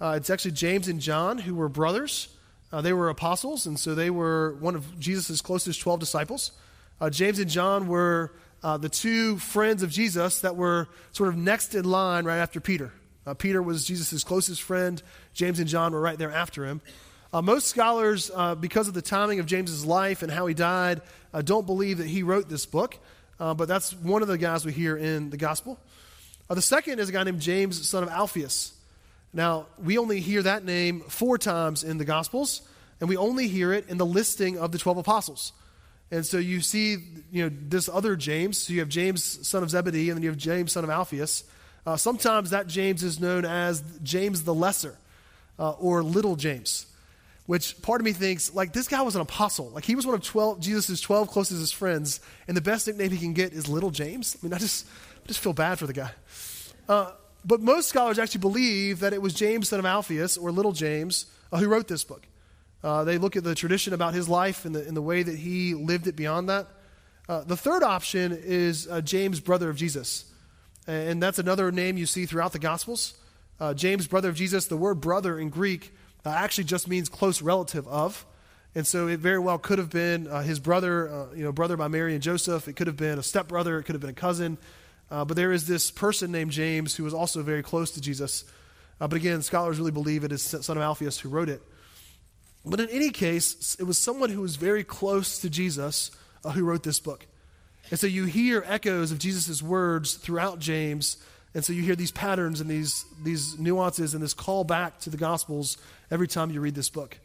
it's 0.00 0.30
actually 0.30 0.52
James 0.52 0.88
and 0.88 1.00
John, 1.00 1.38
who 1.38 1.54
were 1.54 1.68
brothers. 1.68 2.28
Uh, 2.70 2.80
they 2.82 2.92
were 2.92 3.08
apostles, 3.08 3.66
and 3.66 3.78
so 3.78 3.94
they 3.94 4.10
were 4.10 4.54
one 4.60 4.74
of 4.74 4.98
Jesus' 5.00 5.40
closest 5.40 5.80
12 5.80 6.00
disciples. 6.00 6.52
Uh, 7.00 7.08
James 7.08 7.38
and 7.38 7.50
John 7.50 7.88
were 7.88 8.32
uh, 8.62 8.76
the 8.76 8.88
two 8.88 9.38
friends 9.38 9.82
of 9.82 9.90
Jesus 9.90 10.40
that 10.40 10.56
were 10.56 10.88
sort 11.12 11.30
of 11.30 11.36
next 11.36 11.74
in 11.74 11.84
line 11.84 12.24
right 12.24 12.38
after 12.38 12.60
Peter. 12.60 12.92
Uh, 13.26 13.34
Peter 13.34 13.62
was 13.62 13.86
Jesus' 13.86 14.22
closest 14.22 14.62
friend. 14.62 15.02
James 15.32 15.60
and 15.60 15.68
John 15.68 15.92
were 15.92 16.00
right 16.00 16.18
there 16.18 16.30
after 16.32 16.66
him. 16.66 16.80
Uh, 17.32 17.42
most 17.42 17.68
scholars, 17.68 18.30
uh, 18.34 18.54
because 18.54 18.88
of 18.88 18.94
the 18.94 19.02
timing 19.02 19.38
of 19.38 19.46
James's 19.46 19.84
life 19.84 20.22
and 20.22 20.32
how 20.32 20.46
he 20.46 20.54
died, 20.54 21.02
uh, 21.32 21.42
don't 21.42 21.66
believe 21.66 21.98
that 21.98 22.06
he 22.06 22.22
wrote 22.22 22.48
this 22.48 22.66
book, 22.66 22.98
uh, 23.38 23.54
but 23.54 23.68
that's 23.68 23.92
one 23.94 24.22
of 24.22 24.28
the 24.28 24.38
guys 24.38 24.64
we 24.64 24.72
hear 24.72 24.96
in 24.96 25.30
the 25.30 25.36
gospel. 25.36 25.78
Uh, 26.50 26.54
the 26.54 26.62
second 26.62 26.98
is 26.98 27.08
a 27.08 27.12
guy 27.12 27.22
named 27.24 27.40
James, 27.40 27.88
son 27.88 28.02
of 28.02 28.08
Alphaeus. 28.08 28.72
Now, 29.32 29.66
we 29.82 29.98
only 29.98 30.20
hear 30.20 30.42
that 30.42 30.64
name 30.64 31.00
four 31.00 31.36
times 31.36 31.84
in 31.84 31.98
the 31.98 32.04
gospels, 32.04 32.62
and 33.00 33.08
we 33.08 33.16
only 33.16 33.48
hear 33.48 33.72
it 33.72 33.88
in 33.88 33.98
the 33.98 34.06
listing 34.06 34.58
of 34.58 34.72
the 34.72 34.78
12 34.78 34.98
apostles. 34.98 35.52
And 36.10 36.24
so 36.24 36.38
you 36.38 36.60
see, 36.60 36.96
you 37.30 37.44
know, 37.44 37.56
this 37.68 37.88
other 37.88 38.16
James. 38.16 38.58
So 38.58 38.72
you 38.72 38.80
have 38.80 38.88
James, 38.88 39.46
son 39.46 39.62
of 39.62 39.70
Zebedee, 39.70 40.08
and 40.08 40.16
then 40.16 40.22
you 40.22 40.30
have 40.30 40.38
James, 40.38 40.72
son 40.72 40.84
of 40.84 40.90
Alphaeus. 40.90 41.44
Uh, 41.86 41.96
sometimes 41.96 42.50
that 42.50 42.66
James 42.66 43.02
is 43.02 43.20
known 43.20 43.44
as 43.44 43.82
James 44.02 44.44
the 44.44 44.54
Lesser 44.54 44.96
uh, 45.58 45.72
or 45.72 46.02
Little 46.02 46.36
James, 46.36 46.86
which 47.48 47.82
part 47.82 48.00
of 48.00 48.04
me 48.04 48.12
thinks, 48.12 48.54
like, 48.54 48.72
this 48.72 48.86
guy 48.86 49.02
was 49.02 49.16
an 49.16 49.20
apostle. 49.20 49.70
Like, 49.70 49.84
he 49.84 49.96
was 49.96 50.06
one 50.06 50.14
of 50.14 50.22
12, 50.22 50.60
Jesus' 50.60 51.00
12 51.00 51.28
closest 51.28 51.74
friends, 51.74 52.20
and 52.46 52.56
the 52.56 52.60
best 52.60 52.86
nickname 52.86 53.10
he 53.10 53.18
can 53.18 53.32
get 53.32 53.52
is 53.52 53.68
Little 53.68 53.90
James. 53.90 54.36
I 54.40 54.46
mean, 54.46 54.52
I 54.52 54.58
just, 54.58 54.86
I 55.24 55.26
just 55.26 55.40
feel 55.40 55.52
bad 55.52 55.78
for 55.80 55.86
the 55.86 55.92
guy. 55.92 56.10
Uh, 56.88 57.10
but 57.44 57.60
most 57.60 57.88
scholars 57.88 58.18
actually 58.18 58.42
believe 58.42 59.00
that 59.00 59.12
it 59.12 59.20
was 59.20 59.34
James, 59.34 59.70
son 59.70 59.80
of 59.80 59.86
Alphaeus, 59.86 60.36
or 60.36 60.52
Little 60.52 60.72
James, 60.72 61.26
uh, 61.50 61.58
who 61.58 61.66
wrote 61.68 61.88
this 61.88 62.04
book. 62.04 62.22
Uh, 62.84 63.02
they 63.02 63.18
look 63.18 63.34
at 63.34 63.42
the 63.42 63.56
tradition 63.56 63.92
about 63.92 64.14
his 64.14 64.28
life 64.28 64.64
and 64.64 64.74
the, 64.74 64.86
and 64.86 64.96
the 64.96 65.02
way 65.02 65.24
that 65.24 65.36
he 65.36 65.74
lived 65.74 66.06
it 66.06 66.14
beyond 66.14 66.48
that. 66.48 66.68
Uh, 67.28 67.42
the 67.42 67.56
third 67.56 67.82
option 67.82 68.38
is 68.40 68.88
James, 69.04 69.40
brother 69.40 69.68
of 69.68 69.76
Jesus 69.76 70.26
and 70.88 71.22
that's 71.22 71.38
another 71.38 71.70
name 71.70 71.98
you 71.98 72.06
see 72.06 72.26
throughout 72.26 72.52
the 72.52 72.58
Gospels. 72.58 73.14
Uh, 73.60 73.74
James, 73.74 74.06
brother 74.06 74.30
of 74.30 74.34
Jesus, 74.34 74.66
the 74.66 74.76
word 74.76 75.00
brother 75.00 75.38
in 75.38 75.50
Greek 75.50 75.92
uh, 76.28 76.32
actually 76.32 76.64
just 76.64 76.88
means 76.88 77.08
close 77.08 77.40
relative 77.40 77.88
of. 77.88 78.26
And 78.74 78.86
so 78.86 79.08
it 79.08 79.18
very 79.20 79.38
well 79.38 79.58
could 79.58 79.78
have 79.78 79.90
been 79.90 80.26
uh, 80.26 80.42
his 80.42 80.60
brother, 80.60 81.08
uh, 81.08 81.34
you 81.34 81.42
know, 81.42 81.52
brother 81.52 81.76
by 81.76 81.88
Mary 81.88 82.12
and 82.12 82.22
Joseph. 82.22 82.68
It 82.68 82.76
could 82.76 82.86
have 82.86 82.98
been 82.98 83.18
a 83.18 83.22
stepbrother. 83.22 83.78
It 83.78 83.84
could 83.84 83.94
have 83.94 84.02
been 84.02 84.10
a 84.10 84.12
cousin. 84.12 84.58
Uh, 85.10 85.24
but 85.24 85.36
there 85.36 85.52
is 85.52 85.66
this 85.66 85.90
person 85.90 86.30
named 86.30 86.50
James 86.50 86.94
who 86.94 87.04
was 87.04 87.14
also 87.14 87.42
very 87.42 87.62
close 87.62 87.92
to 87.92 88.00
Jesus. 88.00 88.44
Uh, 89.00 89.08
but 89.08 89.16
again, 89.16 89.40
scholars 89.40 89.78
really 89.78 89.90
believe 89.90 90.22
it 90.22 90.32
is 90.32 90.42
son 90.42 90.76
of 90.76 90.82
Alphaeus 90.82 91.18
who 91.18 91.30
wrote 91.30 91.48
it. 91.48 91.62
But 92.64 92.80
in 92.80 92.90
any 92.90 93.10
case, 93.10 93.76
it 93.80 93.84
was 93.84 93.96
someone 93.96 94.28
who 94.28 94.42
was 94.42 94.56
very 94.56 94.84
close 94.84 95.38
to 95.38 95.48
Jesus 95.48 96.10
uh, 96.44 96.50
who 96.50 96.62
wrote 96.62 96.82
this 96.82 97.00
book. 97.00 97.26
And 97.90 97.98
so 97.98 98.06
you 98.06 98.26
hear 98.26 98.62
echoes 98.66 99.12
of 99.12 99.18
Jesus' 99.18 99.62
words 99.62 100.14
throughout 100.14 100.58
James. 100.58 101.16
And 101.54 101.64
so 101.64 101.72
you 101.72 101.82
hear 101.82 101.96
these 101.96 102.12
patterns 102.12 102.60
and 102.60 102.68
these, 102.68 103.06
these 103.24 103.58
nuances 103.58 104.12
and 104.12 104.22
this 104.22 104.34
call 104.34 104.64
back 104.64 105.00
to 105.00 105.10
the 105.10 105.16
Gospels 105.16 105.78
every 106.10 106.28
time 106.28 106.50
you 106.50 106.60
read 106.60 106.74
this 106.74 106.90
book. 106.90 107.18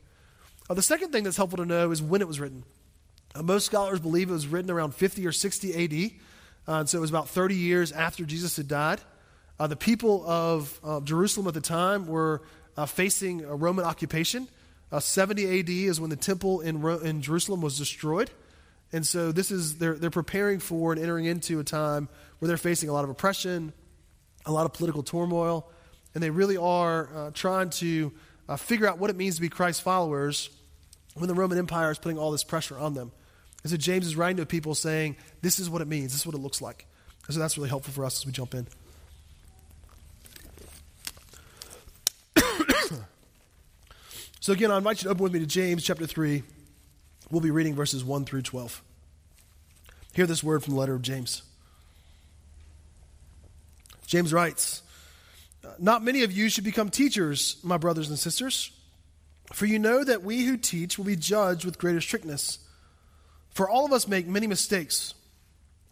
Uh, 0.69 0.73
the 0.73 0.81
second 0.81 1.11
thing 1.11 1.23
that's 1.23 1.37
helpful 1.37 1.57
to 1.57 1.65
know 1.65 1.91
is 1.91 2.01
when 2.01 2.21
it 2.21 2.27
was 2.27 2.39
written. 2.39 2.63
Uh, 3.35 3.43
most 3.43 3.65
scholars 3.65 3.99
believe 3.99 4.29
it 4.29 4.33
was 4.33 4.47
written 4.47 4.71
around 4.71 4.95
50 4.95 5.25
or 5.25 5.31
60 5.31 5.73
AD. 5.83 6.11
Uh, 6.67 6.79
and 6.79 6.89
so 6.89 6.97
it 6.97 7.01
was 7.01 7.09
about 7.09 7.29
30 7.29 7.55
years 7.55 7.91
after 7.91 8.23
Jesus 8.23 8.57
had 8.57 8.67
died. 8.67 9.01
Uh, 9.59 9.67
the 9.67 9.75
people 9.75 10.25
of 10.25 10.79
Jerusalem 11.03 11.47
at 11.47 11.53
the 11.53 11.61
time 11.61 12.07
were 12.07 12.41
uh, 12.77 12.85
facing 12.85 13.43
a 13.43 13.55
Roman 13.55 13.85
occupation. 13.85 14.47
Uh, 14.91 14.99
70 14.99 15.59
AD 15.59 15.69
is 15.69 15.99
when 15.99 16.09
the 16.09 16.15
temple 16.15 16.61
in, 16.61 16.81
Ro- 16.81 16.99
in 16.99 17.21
Jerusalem 17.21 17.61
was 17.61 17.77
destroyed. 17.77 18.29
And 18.91 19.05
so 19.05 19.31
this 19.31 19.49
is 19.49 19.79
they're, 19.79 19.95
they're 19.95 20.11
preparing 20.11 20.59
for 20.59 20.93
and 20.93 21.01
entering 21.01 21.25
into 21.25 21.59
a 21.59 21.63
time 21.63 22.09
where 22.39 22.47
they're 22.47 22.57
facing 22.57 22.89
a 22.89 22.93
lot 22.93 23.03
of 23.03 23.09
oppression, 23.09 23.73
a 24.45 24.51
lot 24.51 24.65
of 24.65 24.73
political 24.73 25.01
turmoil, 25.01 25.67
and 26.13 26.23
they 26.23 26.29
really 26.29 26.57
are 26.57 27.09
uh, 27.15 27.31
trying 27.31 27.71
to 27.71 28.11
uh, 28.47 28.57
figure 28.57 28.87
out 28.87 28.97
what 28.97 29.09
it 29.09 29.15
means 29.15 29.35
to 29.35 29.41
be 29.41 29.49
Christ's 29.49 29.81
followers 29.81 30.49
when 31.15 31.27
the 31.27 31.33
Roman 31.33 31.57
Empire 31.57 31.91
is 31.91 31.97
putting 31.97 32.17
all 32.17 32.31
this 32.31 32.43
pressure 32.43 32.77
on 32.77 32.93
them. 32.93 33.11
And 33.63 33.71
so 33.71 33.77
James 33.77 34.05
is 34.05 34.15
writing 34.15 34.37
to 34.37 34.45
people 34.45 34.75
saying, 34.75 35.15
This 35.41 35.59
is 35.59 35.69
what 35.69 35.81
it 35.81 35.87
means, 35.87 36.11
this 36.11 36.21
is 36.21 36.25
what 36.25 36.35
it 36.35 36.39
looks 36.39 36.61
like. 36.61 36.85
And 37.25 37.33
so 37.33 37.39
that's 37.39 37.57
really 37.57 37.69
helpful 37.69 37.93
for 37.93 38.03
us 38.05 38.19
as 38.19 38.25
we 38.25 38.33
jump 38.33 38.53
in. 38.53 38.67
so 44.41 44.51
again, 44.51 44.71
I 44.71 44.77
invite 44.77 44.97
you 44.97 45.03
to 45.03 45.09
open 45.09 45.23
with 45.23 45.33
me 45.33 45.39
to 45.39 45.45
James 45.45 45.83
chapter 45.83 46.05
3. 46.05 46.43
We'll 47.31 47.41
be 47.41 47.51
reading 47.51 47.73
verses 47.73 48.03
1 48.03 48.25
through 48.25 48.41
12. 48.41 48.83
Hear 50.13 50.27
this 50.27 50.43
word 50.43 50.63
from 50.63 50.73
the 50.73 50.79
letter 50.79 50.93
of 50.93 51.01
James. 51.01 51.43
James 54.05 54.31
writes, 54.33 54.82
Not 55.79 56.03
many 56.03 56.23
of 56.23 56.31
you 56.31 56.49
should 56.49 56.63
become 56.63 56.89
teachers, 56.89 57.57
my 57.63 57.77
brothers 57.77 58.09
and 58.09 58.19
sisters, 58.19 58.71
for 59.53 59.65
you 59.65 59.79
know 59.79 60.03
that 60.03 60.23
we 60.23 60.43
who 60.43 60.57
teach 60.57 60.97
will 60.97 61.05
be 61.05 61.15
judged 61.15 61.65
with 61.65 61.77
greater 61.77 62.01
strictness. 62.01 62.59
For 63.51 63.69
all 63.69 63.85
of 63.85 63.93
us 63.93 64.07
make 64.07 64.27
many 64.27 64.47
mistakes. 64.47 65.13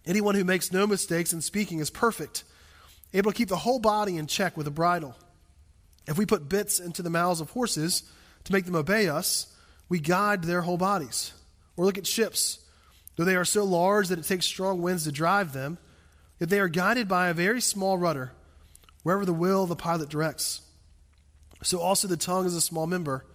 Anyone 0.05 0.35
who 0.35 0.43
makes 0.43 0.71
no 0.71 0.87
mistakes 0.87 1.31
in 1.31 1.41
speaking 1.41 1.79
is 1.79 1.89
perfect, 1.89 2.43
able 3.13 3.31
to 3.31 3.37
keep 3.37 3.49
the 3.49 3.55
whole 3.57 3.79
body 3.79 4.17
in 4.17 4.27
check 4.27 4.57
with 4.57 4.67
a 4.67 4.71
bridle. 4.71 5.15
If 6.07 6.17
we 6.17 6.25
put 6.25 6.49
bits 6.49 6.79
into 6.79 7.03
the 7.03 7.09
mouths 7.09 7.39
of 7.39 7.51
horses 7.51 8.03
to 8.45 8.53
make 8.53 8.65
them 8.65 8.75
obey 8.75 9.07
us, 9.07 9.47
we 9.89 9.99
guide 9.99 10.43
their 10.43 10.61
whole 10.61 10.77
bodies. 10.77 11.33
Or 11.77 11.85
look 11.85 11.97
at 11.97 12.07
ships. 12.07 12.59
Though 13.15 13.25
they 13.25 13.35
are 13.35 13.45
so 13.45 13.63
large 13.63 14.07
that 14.07 14.19
it 14.19 14.25
takes 14.25 14.45
strong 14.45 14.81
winds 14.81 15.03
to 15.03 15.11
drive 15.11 15.53
them, 15.53 15.77
yet 16.39 16.49
they 16.49 16.59
are 16.59 16.67
guided 16.67 17.07
by 17.07 17.27
a 17.27 17.33
very 17.33 17.61
small 17.61 17.97
rudder, 17.97 18.31
wherever 19.03 19.25
the 19.25 19.33
will 19.33 19.65
the 19.65 19.75
pilot 19.75 20.09
directs. 20.09 20.61
So 21.63 21.79
also 21.79 22.07
the 22.07 22.17
tongue 22.17 22.45
is 22.45 22.55
a 22.55 22.61
small 22.61 22.87
member, 22.87 23.25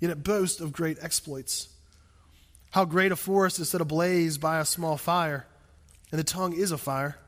yet 0.00 0.10
it 0.10 0.24
boasts 0.24 0.60
of 0.60 0.72
great 0.72 0.98
exploits. 1.00 1.68
How 2.70 2.84
great 2.84 3.12
a 3.12 3.16
forest 3.16 3.58
is 3.58 3.70
set 3.70 3.80
ablaze 3.80 4.38
by 4.38 4.58
a 4.58 4.64
small 4.64 4.96
fire, 4.96 5.46
and 6.10 6.18
the 6.18 6.24
tongue 6.24 6.54
is 6.54 6.72
a 6.72 6.78
fire. 6.78 7.18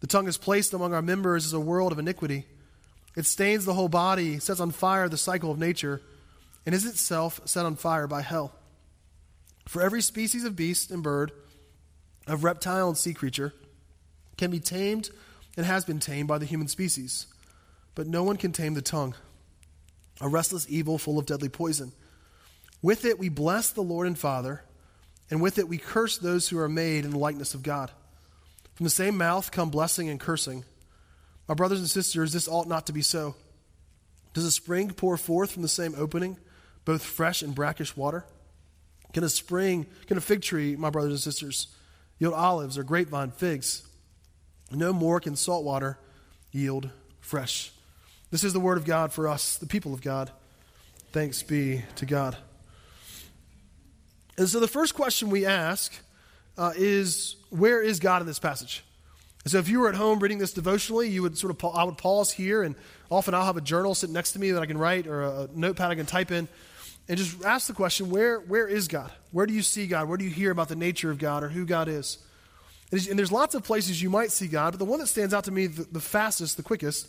The 0.00 0.06
tongue 0.06 0.28
is 0.28 0.38
placed 0.38 0.72
among 0.72 0.94
our 0.94 1.02
members 1.02 1.46
as 1.46 1.52
a 1.52 1.60
world 1.60 1.92
of 1.92 1.98
iniquity. 1.98 2.46
It 3.16 3.26
stains 3.26 3.64
the 3.64 3.74
whole 3.74 3.88
body, 3.88 4.38
sets 4.38 4.60
on 4.60 4.70
fire 4.70 5.08
the 5.08 5.16
cycle 5.16 5.50
of 5.50 5.58
nature 5.58 6.00
and 6.64 6.74
is 6.74 6.86
itself 6.86 7.40
set 7.46 7.64
on 7.64 7.76
fire 7.76 8.06
by 8.06 8.20
hell. 8.20 8.52
For 9.66 9.82
every 9.82 10.02
species 10.02 10.44
of 10.44 10.54
beast 10.54 10.90
and 10.90 11.02
bird, 11.02 11.32
of 12.26 12.44
reptile 12.44 12.88
and 12.88 12.96
sea 12.96 13.14
creature, 13.14 13.54
can 14.36 14.50
be 14.50 14.60
tamed 14.60 15.10
and 15.58 15.66
has 15.66 15.84
been 15.84 16.00
tamed 16.00 16.26
by 16.26 16.38
the 16.38 16.46
human 16.46 16.68
species. 16.68 17.26
But 17.94 18.06
no 18.06 18.22
one 18.22 18.38
can 18.38 18.52
tame 18.52 18.72
the 18.72 18.80
tongue, 18.80 19.14
a 20.22 20.28
restless 20.28 20.64
evil 20.70 20.96
full 20.96 21.18
of 21.18 21.26
deadly 21.26 21.50
poison. 21.50 21.92
With 22.80 23.04
it 23.04 23.18
we 23.18 23.28
bless 23.28 23.68
the 23.68 23.82
Lord 23.82 24.06
and 24.06 24.18
Father, 24.18 24.62
and 25.30 25.42
with 25.42 25.58
it 25.58 25.68
we 25.68 25.76
curse 25.76 26.16
those 26.16 26.48
who 26.48 26.58
are 26.58 26.68
made 26.68 27.04
in 27.04 27.10
the 27.10 27.18
likeness 27.18 27.52
of 27.52 27.62
God. 27.62 27.90
From 28.74 28.84
the 28.84 28.90
same 28.90 29.18
mouth 29.18 29.50
come 29.50 29.68
blessing 29.68 30.08
and 30.08 30.18
cursing. 30.18 30.64
My 31.46 31.54
brothers 31.54 31.80
and 31.80 31.90
sisters, 31.90 32.32
this 32.32 32.48
ought 32.48 32.68
not 32.68 32.86
to 32.86 32.94
be 32.94 33.02
so. 33.02 33.34
Does 34.32 34.44
a 34.44 34.52
spring 34.52 34.92
pour 34.92 35.18
forth 35.18 35.50
from 35.50 35.62
the 35.62 35.68
same 35.68 35.94
opening? 35.98 36.38
both 36.88 37.02
fresh 37.02 37.42
and 37.42 37.54
brackish 37.54 37.94
water? 37.98 38.24
Can 39.12 39.22
a 39.22 39.28
spring, 39.28 39.86
can 40.06 40.16
a 40.16 40.22
fig 40.22 40.40
tree, 40.40 40.74
my 40.74 40.88
brothers 40.88 41.12
and 41.12 41.20
sisters, 41.20 41.66
yield 42.18 42.32
olives 42.32 42.78
or 42.78 42.82
grapevine 42.82 43.30
figs? 43.30 43.86
No 44.70 44.92
more 44.92 45.20
can 45.20 45.36
salt 45.36 45.64
water 45.64 45.98
yield 46.52 46.90
fresh. 47.20 47.72
This 48.30 48.44
is 48.44 48.52
the 48.52 48.60
word 48.60 48.78
of 48.78 48.84
God 48.84 49.12
for 49.12 49.28
us, 49.28 49.56
the 49.56 49.66
people 49.66 49.94
of 49.94 50.02
God. 50.02 50.30
Thanks 51.12 51.42
be 51.42 51.82
to 51.96 52.06
God. 52.06 52.36
And 54.36 54.48
so 54.48 54.60
the 54.60 54.68
first 54.68 54.94
question 54.94 55.30
we 55.30 55.46
ask 55.46 55.92
uh, 56.56 56.72
is 56.76 57.36
where 57.50 57.82
is 57.82 57.98
God 57.98 58.20
in 58.20 58.26
this 58.26 58.38
passage? 58.38 58.84
And 59.44 59.52
so 59.52 59.58
if 59.58 59.68
you 59.68 59.80
were 59.80 59.88
at 59.88 59.94
home 59.94 60.18
reading 60.18 60.38
this 60.38 60.52
devotionally, 60.52 61.08
you 61.08 61.22
would 61.22 61.38
sort 61.38 61.50
of 61.50 61.74
I 61.74 61.84
would 61.84 61.96
pause 61.96 62.30
here, 62.30 62.62
and 62.62 62.74
often 63.10 63.34
I'll 63.34 63.46
have 63.46 63.56
a 63.56 63.62
journal 63.62 63.94
sitting 63.94 64.12
next 64.12 64.32
to 64.32 64.38
me 64.38 64.50
that 64.50 64.62
I 64.62 64.66
can 64.66 64.76
write 64.76 65.06
or 65.06 65.22
a 65.22 65.48
notepad 65.54 65.90
I 65.90 65.94
can 65.94 66.06
type 66.06 66.30
in 66.30 66.48
and 67.08 67.16
just 67.16 67.42
ask 67.44 67.66
the 67.66 67.72
question 67.72 68.10
where, 68.10 68.38
where 68.40 68.68
is 68.68 68.86
God? 68.86 69.10
Where 69.32 69.46
do 69.46 69.54
you 69.54 69.62
see 69.62 69.86
God? 69.86 70.08
Where 70.08 70.18
do 70.18 70.24
you 70.24 70.30
hear 70.30 70.50
about 70.50 70.68
the 70.68 70.76
nature 70.76 71.10
of 71.10 71.18
God 71.18 71.42
or 71.42 71.48
who 71.48 71.64
God 71.64 71.88
is? 71.88 72.18
And 72.90 73.18
there's 73.18 73.32
lots 73.32 73.54
of 73.54 73.64
places 73.64 74.00
you 74.00 74.08
might 74.08 74.32
see 74.32 74.46
God, 74.46 74.72
but 74.72 74.78
the 74.78 74.86
one 74.86 74.98
that 75.00 75.08
stands 75.08 75.34
out 75.34 75.44
to 75.44 75.50
me 75.50 75.66
the, 75.66 75.84
the 75.84 76.00
fastest, 76.00 76.56
the 76.56 76.62
quickest, 76.62 77.08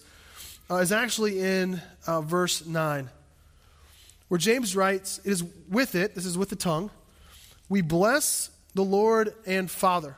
uh, 0.70 0.76
is 0.76 0.92
actually 0.92 1.40
in 1.40 1.82
uh, 2.06 2.22
verse 2.22 2.66
9, 2.66 3.10
where 4.28 4.38
James 4.38 4.76
writes, 4.76 5.20
It 5.24 5.32
is 5.32 5.44
with 5.70 5.96
it, 5.96 6.16
this 6.16 6.26
is 6.26 6.38
with 6.38 6.50
the 6.50 6.58
tongue, 6.58 6.92
we 7.70 7.82
bless 7.82 8.50
the 8.76 8.84
Lord 8.84 9.34
and 9.46 9.72
Father. 9.72 10.16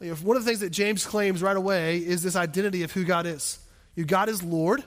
You 0.00 0.10
know, 0.10 0.16
one 0.16 0.36
of 0.36 0.44
the 0.44 0.48
things 0.48 0.60
that 0.60 0.70
James 0.70 1.06
claims 1.06 1.40
right 1.40 1.56
away 1.56 1.98
is 1.98 2.22
this 2.22 2.34
identity 2.34 2.82
of 2.82 2.92
who 2.92 3.04
God 3.04 3.26
is. 3.26 3.58
You 3.94 4.02
know, 4.02 4.08
God 4.08 4.28
is 4.28 4.42
Lord. 4.42 4.80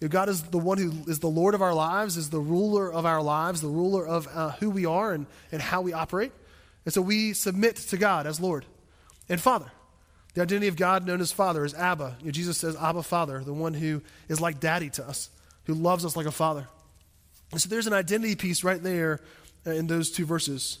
You 0.00 0.08
know, 0.08 0.08
God 0.08 0.28
is 0.28 0.42
the 0.42 0.58
one 0.58 0.78
who 0.78 0.92
is 1.06 1.20
the 1.20 1.28
Lord 1.28 1.54
of 1.54 1.62
our 1.62 1.74
lives, 1.74 2.16
is 2.16 2.28
the 2.28 2.40
ruler 2.40 2.92
of 2.92 3.06
our 3.06 3.22
lives, 3.22 3.60
the 3.60 3.68
ruler 3.68 4.06
of 4.06 4.26
uh, 4.34 4.50
who 4.52 4.68
we 4.68 4.84
are 4.84 5.12
and, 5.12 5.26
and 5.52 5.62
how 5.62 5.80
we 5.80 5.92
operate. 5.92 6.32
And 6.84 6.92
so 6.92 7.00
we 7.00 7.34
submit 7.34 7.76
to 7.76 7.96
God 7.96 8.26
as 8.26 8.40
Lord 8.40 8.66
and 9.28 9.40
Father. 9.40 9.70
The 10.34 10.42
identity 10.42 10.68
of 10.68 10.76
God 10.76 11.06
known 11.06 11.20
as 11.20 11.32
Father 11.32 11.64
is 11.64 11.74
Abba. 11.74 12.16
You 12.20 12.26
know, 12.26 12.30
Jesus 12.30 12.58
says, 12.58 12.76
Abba, 12.76 13.02
Father, 13.02 13.42
the 13.42 13.52
one 13.52 13.74
who 13.74 14.02
is 14.28 14.40
like 14.40 14.60
daddy 14.60 14.90
to 14.90 15.04
us, 15.06 15.30
who 15.64 15.74
loves 15.74 16.04
us 16.04 16.16
like 16.16 16.26
a 16.26 16.30
father. 16.30 16.68
And 17.50 17.60
so 17.60 17.68
there's 17.68 17.86
an 17.86 17.92
identity 17.92 18.36
piece 18.36 18.62
right 18.62 18.82
there 18.82 19.20
uh, 19.66 19.70
in 19.70 19.86
those 19.86 20.10
two 20.10 20.26
verses. 20.26 20.78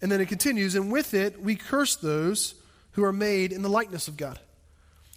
And 0.00 0.10
then 0.10 0.20
it 0.20 0.28
continues, 0.28 0.74
and 0.74 0.90
with 0.90 1.14
it, 1.14 1.40
we 1.40 1.54
curse 1.54 1.96
those 1.96 2.54
who 2.92 3.04
are 3.04 3.12
made 3.12 3.52
in 3.52 3.62
the 3.62 3.68
likeness 3.68 4.08
of 4.08 4.16
God. 4.16 4.38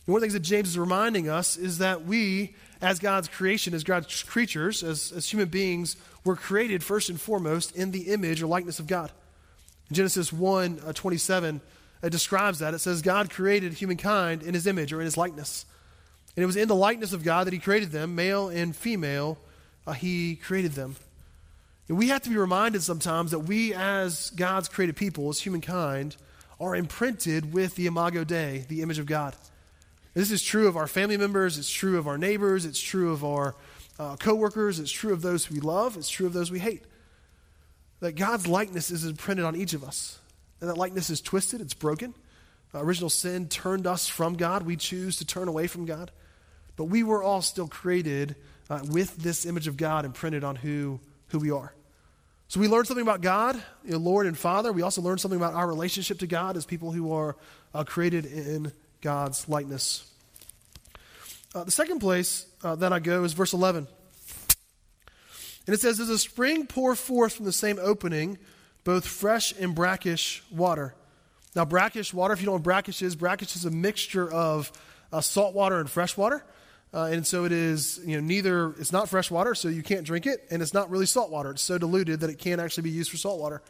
And 0.06 0.14
one 0.14 0.20
of 0.20 0.22
the 0.22 0.26
things 0.26 0.34
that 0.34 0.40
James 0.42 0.70
is 0.70 0.78
reminding 0.78 1.28
us 1.28 1.58
is 1.58 1.80
that 1.80 2.06
we, 2.06 2.56
as 2.82 3.00
God's 3.00 3.28
creation, 3.28 3.74
as 3.74 3.84
God's 3.84 4.22
creatures, 4.24 4.84
as, 4.84 5.12
as 5.12 5.30
human 5.30 5.50
beings, 5.50 5.98
were 6.24 6.36
created 6.36 6.84
first 6.84 7.10
and 7.10 7.20
foremost 7.20 7.76
in 7.76 7.92
the 7.92 8.14
image 8.14 8.44
or 8.44 8.48
likeness 8.48 8.80
of 8.80 8.86
God. 8.86 9.12
In 9.90 9.96
Genesis 9.96 10.32
1 10.32 10.82
uh, 10.86 10.94
27, 10.94 11.62
it 12.06 12.12
describes 12.12 12.60
that. 12.60 12.76
It 12.76 12.80
says, 12.80 13.02
God 13.02 13.32
created 13.32 13.74
humankind 13.74 14.44
in 14.44 14.54
his 14.54 14.68
image 14.68 14.94
or 14.94 15.00
in 15.00 15.06
his 15.06 15.18
likeness. 15.18 15.66
And 16.36 16.44
it 16.44 16.46
was 16.46 16.56
in 16.56 16.68
the 16.68 16.76
likeness 16.76 17.14
of 17.14 17.24
God 17.24 17.48
that 17.48 17.54
he 17.54 17.60
created 17.60 17.92
them, 17.92 18.14
male 18.14 18.50
and 18.50 18.76
female, 18.76 19.40
uh, 19.88 19.94
he 19.94 20.36
created 20.36 20.74
them. 20.74 20.98
And 21.88 21.98
we 21.98 22.10
have 22.10 22.22
to 22.24 22.30
be 22.30 22.38
reminded 22.38 22.84
sometimes 22.84 23.32
that 23.32 23.40
we, 23.40 23.74
as 23.74 24.30
God's 24.32 24.70
created 24.70 24.96
people, 24.96 25.30
as 25.30 25.40
humankind, 25.40 26.16
are 26.60 26.76
imprinted 26.76 27.54
with 27.54 27.76
the 27.76 27.88
imago 27.88 28.24
Dei, 28.24 28.66
the 28.68 28.84
image 28.84 29.00
of 29.00 29.08
God. 29.08 29.36
This 30.14 30.32
is 30.32 30.44
true 30.44 30.68
of 30.68 30.78
our 30.78 30.88
family 30.88 31.18
members, 31.18 31.58
it's 31.58 31.70
true 31.70 31.98
of 31.98 32.08
our 32.08 32.18
neighbors, 32.18 32.66
it's 32.66 32.80
true 32.80 33.12
of 33.12 33.26
our 33.26 33.56
uh, 33.98 34.16
coworkers, 34.16 34.80
it's 34.80 34.92
true 34.92 35.12
of 35.12 35.22
those 35.22 35.50
we 35.50 35.60
love, 35.60 35.98
it's 35.98 36.10
true 36.10 36.28
of 36.28 36.34
those 36.34 36.52
we 36.52 36.60
hate. 36.60 36.84
That 38.00 38.14
God's 38.14 38.48
likeness 38.48 38.92
is 38.92 39.06
imprinted 39.06 39.46
on 39.46 39.56
each 39.56 39.74
of 39.74 39.84
us. 39.84 40.20
And 40.66 40.72
that 40.72 40.80
likeness 40.80 41.12
is 41.12 41.22
twisted, 41.22 41.62
it's 41.62 41.76
broken. 41.76 42.16
Uh, 42.74 42.84
original 42.84 43.12
sin 43.12 43.48
turned 43.48 43.86
us 43.86 44.08
from 44.08 44.34
God. 44.34 44.64
We 44.64 44.76
choose 44.76 45.18
to 45.18 45.26
turn 45.26 45.48
away 45.48 45.68
from 45.68 45.86
God. 45.86 46.10
But 46.76 46.86
we 46.86 47.04
were 47.04 47.22
all 47.22 47.44
still 47.44 47.68
created 47.68 48.36
uh, 48.68 48.80
with 48.90 49.16
this 49.18 49.46
image 49.46 49.68
of 49.68 49.78
God 49.78 50.06
imprinted 50.06 50.44
on 50.44 50.56
who, 50.56 51.00
who 51.28 51.38
we 51.38 51.52
are. 51.52 51.72
So 52.48 52.60
we 52.60 52.68
learned 52.68 52.88
something 52.88 53.04
about 53.04 53.22
God, 53.22 53.62
you 53.84 53.92
know, 53.92 54.00
Lord 54.00 54.26
and 54.26 54.36
Father. 54.36 54.74
We 54.74 54.82
also 54.82 55.04
learned 55.04 55.22
something 55.22 55.40
about 55.40 55.54
our 55.54 55.68
relationship 55.68 56.18
to 56.18 56.28
God 56.28 56.58
as 56.58 56.66
people 56.66 56.92
who 56.92 57.14
are 57.14 57.38
uh, 57.72 57.84
created 57.84 58.26
in 58.26 58.72
God's 59.02 59.48
likeness. 59.48 60.12
Uh, 61.54 61.64
the 61.64 61.70
second 61.70 62.00
place 62.00 62.48
uh, 62.64 62.74
that 62.78 62.92
I 62.92 62.98
go 62.98 63.24
is 63.24 63.34
verse 63.34 63.54
11. 63.54 63.88
And 65.68 65.76
it 65.76 65.80
says, 65.80 66.00
Does 66.00 66.10
a 66.10 66.18
spring 66.18 66.66
pour 66.66 66.96
forth 66.96 67.34
from 67.36 67.46
the 67.46 67.54
same 67.54 67.78
opening 67.80 68.40
both 68.86 69.06
fresh 69.06 69.54
and 69.60 69.76
brackish 69.76 70.42
water? 70.50 70.96
Now, 71.54 71.66
brackish 71.66 72.14
water, 72.14 72.34
if 72.34 72.40
you 72.40 72.46
don't 72.46 72.54
know 72.54 72.58
what 72.58 72.64
brackish 72.64 73.02
is, 73.02 73.16
brackish 73.16 73.56
is 73.58 73.66
a 73.66 73.72
mixture 73.72 74.32
of 74.32 74.72
uh, 75.12 75.20
salt 75.20 75.54
water 75.54 75.80
and 75.80 75.90
fresh 75.90 76.16
water. 76.16 76.46
Uh, 76.94 77.10
and 77.12 77.28
so 77.28 77.44
it 77.44 77.52
is, 77.52 78.00
you 78.06 78.16
know, 78.16 78.26
neither, 78.26 78.70
it's 78.80 78.94
not 78.94 79.10
fresh 79.10 79.30
water, 79.30 79.54
so 79.54 79.68
you 79.68 79.84
can't 79.84 80.06
drink 80.06 80.26
it, 80.26 80.46
and 80.50 80.62
it's 80.62 80.74
not 80.74 80.90
really 80.90 81.06
salt 81.06 81.30
water. 81.30 81.52
It's 81.52 81.62
so 81.62 81.78
diluted 81.78 82.22
that 82.22 82.30
it 82.30 82.40
can't 82.40 82.62
actually 82.62 82.84
be 82.84 82.90
used 82.92 83.12
for 83.12 83.18
salt 83.18 83.40
water. 83.40 83.62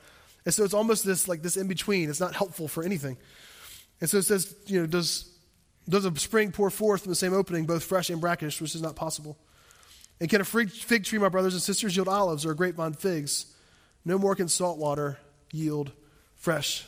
And 0.46 0.54
so 0.54 0.64
it's 0.64 0.76
almost 0.76 1.04
this, 1.04 1.28
like 1.28 1.42
this 1.42 1.58
in 1.58 1.68
between. 1.68 2.10
It's 2.10 2.20
not 2.20 2.36
helpful 2.36 2.68
for 2.68 2.84
anything. 2.84 3.18
And 4.00 4.10
so 4.10 4.18
it 4.18 4.26
says, 4.26 4.56
you 4.68 4.80
know, 4.80 4.86
does, 4.86 5.32
does 5.90 6.06
a 6.06 6.16
spring 6.20 6.52
pour 6.52 6.70
forth 6.70 7.04
from 7.04 7.12
the 7.12 7.16
same 7.16 7.34
opening, 7.34 7.66
both 7.66 7.84
fresh 7.84 8.12
and 8.12 8.22
brackish, 8.22 8.62
which 8.62 8.76
is 8.76 8.82
not 8.82 8.96
possible? 8.96 9.38
And 10.20 10.30
can 10.30 10.42
a 10.42 10.46
fig 10.46 11.04
tree, 11.04 11.20
my 11.20 11.30
brothers 11.30 11.54
and 11.54 11.64
sisters, 11.64 11.96
yield 11.96 12.08
olives 12.08 12.46
or 12.46 12.52
a 12.52 12.56
grapevine 12.56 12.94
figs? 12.94 13.55
No 14.06 14.18
more 14.20 14.36
can 14.36 14.48
salt 14.48 14.78
water 14.78 15.18
yield 15.52 15.92
fresh. 16.36 16.86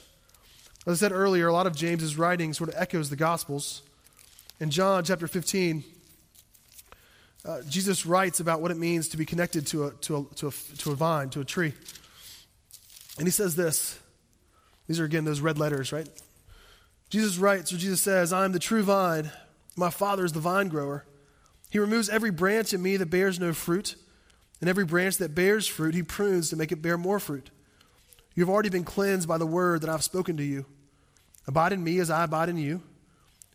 As 0.85 1.03
I 1.03 1.07
said 1.07 1.11
earlier, 1.11 1.47
a 1.47 1.53
lot 1.53 1.67
of 1.67 1.75
James's 1.75 2.17
writing 2.17 2.53
sort 2.53 2.69
of 2.69 2.75
echoes 2.77 3.09
the 3.09 3.15
Gospels. 3.15 3.81
In 4.59 4.69
John 4.69 5.03
chapter 5.03 5.27
15, 5.27 5.83
uh, 7.43 7.61
Jesus 7.67 8.05
writes 8.05 8.39
about 8.39 8.61
what 8.61 8.71
it 8.71 8.77
means 8.77 9.09
to 9.09 9.17
be 9.17 9.25
connected 9.25 9.65
to 9.67 9.85
a, 9.85 9.91
to, 9.91 10.17
a, 10.17 10.35
to, 10.35 10.47
a, 10.47 10.51
to 10.77 10.91
a 10.91 10.95
vine, 10.95 11.29
to 11.31 11.41
a 11.41 11.45
tree. 11.45 11.73
And 13.17 13.27
he 13.27 13.31
says 13.31 13.55
this. 13.55 13.99
These 14.87 14.99
are, 14.99 15.05
again, 15.05 15.25
those 15.25 15.41
red 15.41 15.57
letters, 15.57 15.91
right? 15.91 16.07
Jesus 17.09 17.37
writes, 17.37 17.73
or 17.73 17.77
Jesus 17.77 18.01
says, 18.01 18.31
I 18.31 18.45
am 18.45 18.51
the 18.51 18.59
true 18.59 18.83
vine. 18.83 19.31
My 19.75 19.89
Father 19.89 20.25
is 20.25 20.33
the 20.33 20.39
vine 20.39 20.67
grower. 20.67 21.05
He 21.69 21.79
removes 21.79 22.09
every 22.09 22.31
branch 22.31 22.73
in 22.73 22.81
me 22.81 22.97
that 22.97 23.09
bears 23.09 23.39
no 23.39 23.53
fruit, 23.53 23.95
and 24.59 24.69
every 24.69 24.85
branch 24.85 25.17
that 25.17 25.35
bears 25.35 25.67
fruit, 25.67 25.93
he 25.93 26.03
prunes 26.03 26.49
to 26.49 26.55
make 26.55 26.71
it 26.71 26.81
bear 26.81 26.97
more 26.97 27.19
fruit. 27.19 27.49
You 28.35 28.43
have 28.43 28.49
already 28.49 28.69
been 28.69 28.83
cleansed 28.83 29.27
by 29.27 29.37
the 29.37 29.45
word 29.45 29.81
that 29.81 29.89
I've 29.89 30.03
spoken 30.03 30.37
to 30.37 30.43
you. 30.43 30.65
Abide 31.47 31.73
in 31.73 31.83
me 31.83 31.99
as 31.99 32.09
I 32.09 32.23
abide 32.23 32.49
in 32.49 32.57
you. 32.57 32.81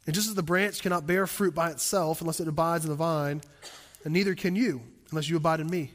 And 0.06 0.14
just 0.14 0.28
as 0.28 0.34
the 0.34 0.42
branch 0.42 0.82
cannot 0.82 1.06
bear 1.06 1.26
fruit 1.26 1.54
by 1.54 1.70
itself 1.70 2.20
unless 2.20 2.40
it 2.40 2.48
abides 2.48 2.84
in 2.84 2.90
the 2.90 2.96
vine, 2.96 3.40
and 4.04 4.12
neither 4.12 4.34
can 4.34 4.56
you 4.56 4.82
unless 5.10 5.28
you 5.28 5.36
abide 5.36 5.60
in 5.60 5.70
me. 5.70 5.92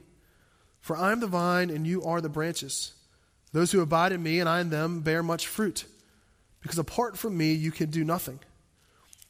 For 0.80 0.96
I 0.96 1.12
am 1.12 1.20
the 1.20 1.28
vine, 1.28 1.70
and 1.70 1.86
you 1.86 2.04
are 2.04 2.22
the 2.22 2.30
branches. 2.30 2.94
Those 3.52 3.72
who 3.72 3.82
abide 3.82 4.14
in 4.14 4.24
me 4.24 4.40
and 4.40 4.48
I 4.48 4.62
in 4.62 4.70
them 4.70 5.02
bear 5.02 5.22
much 5.22 5.48
fruit, 5.48 5.86
because 6.62 6.78
apart 6.78 7.18
from 7.18 7.38
me 7.38 7.54
you 7.54 7.72
can 7.72 7.90
do 7.90 8.06
nothing. 8.06 8.40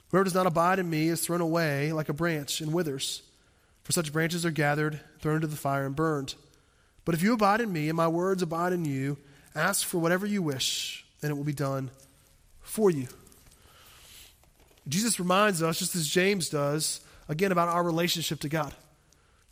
Whoever 0.10 0.26
does 0.26 0.36
not 0.36 0.46
abide 0.46 0.78
in 0.80 0.90
me 0.90 1.08
is 1.08 1.22
thrown 1.22 1.42
away 1.42 1.92
like 1.92 2.10
a 2.10 2.14
branch 2.14 2.62
and 2.62 2.74
withers. 2.74 3.24
For 3.88 3.94
such 3.94 4.12
branches 4.12 4.46
are 4.46 4.52
gathered, 4.52 5.00
thrown 5.22 5.36
into 5.36 5.48
the 5.48 5.56
fire, 5.56 5.86
and 5.86 5.96
burned. 5.96 6.36
But 7.06 7.16
if 7.16 7.24
you 7.24 7.32
abide 7.32 7.62
in 7.62 7.72
me, 7.72 7.88
and 7.88 7.96
my 7.96 8.10
words 8.10 8.42
abide 8.42 8.74
in 8.74 8.84
you, 8.84 9.18
ask 9.56 9.88
for 9.88 9.98
whatever 9.98 10.26
you 10.26 10.42
wish, 10.42 11.06
and 11.22 11.32
it 11.32 11.36
will 11.36 11.46
be 11.46 11.54
done 11.54 11.90
for 12.60 12.92
you. 12.92 13.08
Jesus 14.90 15.22
reminds 15.22 15.64
us, 15.64 15.80
just 15.80 15.96
as 15.96 16.06
James 16.06 16.50
does, 16.50 17.00
again 17.30 17.54
about 17.54 17.70
our 17.70 17.82
relationship 17.82 18.42
to 18.42 18.50
God. 18.50 18.76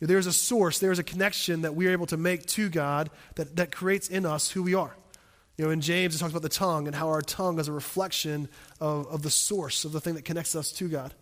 There's 0.01 0.27
a 0.27 0.33
source, 0.33 0.79
there's 0.79 0.99
a 0.99 1.03
connection 1.03 1.61
that 1.61 1.73
we're 1.73 1.93
able 1.93 2.07
to 2.07 2.17
make 2.17 2.45
to 2.47 2.67
God 2.67 3.11
that, 3.35 3.55
that 3.55 3.71
creates 3.71 4.09
in 4.09 4.25
us 4.25 4.51
who 4.51 4.63
we 4.63 4.73
are. 4.73 4.97
You 5.57 5.63
know, 5.63 5.71
in 5.71 5.79
James, 5.79 6.13
it 6.13 6.19
talks 6.19 6.33
about 6.33 6.41
the 6.41 6.49
tongue 6.49 6.87
and 6.87 6.95
how 6.95 7.07
our 7.07 7.21
tongue 7.21 7.57
is 7.57 7.69
a 7.69 7.71
reflection 7.71 8.49
of, 8.81 9.07
of 9.07 9.21
the 9.21 9.31
source, 9.31 9.85
of 9.85 9.93
the 9.93 10.01
thing 10.01 10.15
that 10.15 10.25
connects 10.25 10.57
us 10.57 10.73
to 10.73 10.89
God. 10.89 11.13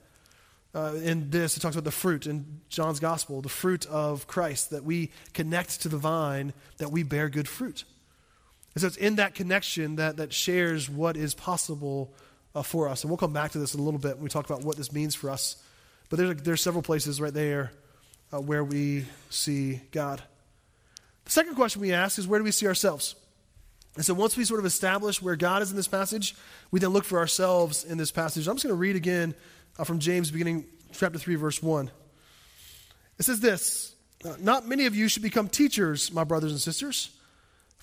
Uh, 0.76 0.94
in 1.04 1.30
this, 1.30 1.56
it 1.56 1.60
talks 1.60 1.76
about 1.76 1.84
the 1.84 1.92
fruit 1.92 2.26
in 2.26 2.62
John's 2.68 3.00
gospel, 3.00 3.42
the 3.42 3.50
fruit 3.50 3.86
of 3.86 4.26
Christ, 4.26 4.72
that 4.72 4.84
we 4.84 5.12
connect 5.34 5.82
to 5.82 5.90
the 5.90 5.98
vine, 5.98 6.54
that 6.78 6.92
we 6.92 7.04
bear 7.04 7.30
good 7.30 7.48
fruit. 7.48 7.84
And 8.74 8.82
so 8.82 8.88
it's 8.88 8.98
in 8.98 9.18
that 9.18 9.36
connection 9.36 9.98
that, 9.98 10.18
that 10.18 10.34
shares 10.34 10.90
what 10.90 11.16
is 11.16 11.36
possible 11.36 12.12
uh, 12.56 12.64
for 12.64 12.90
us. 12.90 13.04
And 13.04 13.12
we'll 13.12 13.18
come 13.18 13.34
back 13.34 13.52
to 13.52 13.60
this 13.60 13.76
in 13.76 13.80
a 13.80 13.84
little 13.84 14.00
bit 14.00 14.16
when 14.16 14.24
we 14.24 14.30
talk 14.30 14.50
about 14.50 14.64
what 14.64 14.78
this 14.78 14.92
means 14.92 15.14
for 15.14 15.30
us. 15.30 15.58
But 16.10 16.18
there's, 16.18 16.42
there's 16.42 16.62
several 16.62 16.84
places 16.84 17.22
right 17.22 17.34
there 17.34 17.72
uh, 18.34 18.42
where 18.42 18.64
we 18.64 19.06
see 19.30 19.82
God. 19.92 20.24
The 21.26 21.32
second 21.32 21.56
question 21.56 21.82
we 21.82 21.94
ask 21.94 22.18
is 22.18 22.28
where 22.28 22.40
do 22.40 22.44
we 22.44 22.52
see 22.52 22.68
ourselves? 22.68 23.16
And 23.96 24.04
so 24.04 24.16
once 24.16 24.36
we 24.36 24.44
sort 24.44 24.60
of 24.60 24.66
establish 24.66 25.22
where 25.22 25.36
God 25.36 25.62
is 25.62 25.70
in 25.70 25.78
this 25.78 25.88
passage, 25.88 26.36
we 26.72 26.80
then 26.80 26.90
look 26.90 27.06
for 27.06 27.20
ourselves 27.20 27.84
in 27.84 28.00
this 28.00 28.12
passage. 28.12 28.48
I'm 28.48 28.56
just 28.56 28.64
going 28.64 28.76
to 28.76 28.80
read 28.80 28.96
again 28.96 29.36
uh, 29.78 29.84
from 29.84 30.00
James, 30.00 30.32
beginning 30.32 30.66
chapter 30.92 31.20
3, 31.20 31.36
verse 31.36 31.62
1. 31.62 31.92
It 33.20 33.24
says 33.24 33.40
this 33.40 33.96
uh, 34.26 34.36
Not 34.40 34.68
many 34.68 34.86
of 34.86 34.96
you 34.96 35.08
should 35.08 35.24
become 35.24 35.48
teachers, 35.48 36.12
my 36.12 36.24
brothers 36.24 36.52
and 36.52 36.62
sisters, 36.62 37.10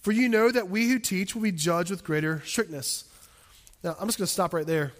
for 0.02 0.12
you 0.12 0.28
know 0.28 0.50
that 0.50 0.68
we 0.68 0.88
who 0.88 0.98
teach 0.98 1.34
will 1.34 1.42
be 1.42 1.52
judged 1.52 1.90
with 1.90 2.04
greater 2.04 2.42
strictness. 2.44 3.04
Now, 3.82 3.96
I'm 3.98 4.08
just 4.08 4.18
going 4.18 4.26
to 4.26 4.32
stop 4.32 4.52
right 4.52 4.66
there. 4.66 4.92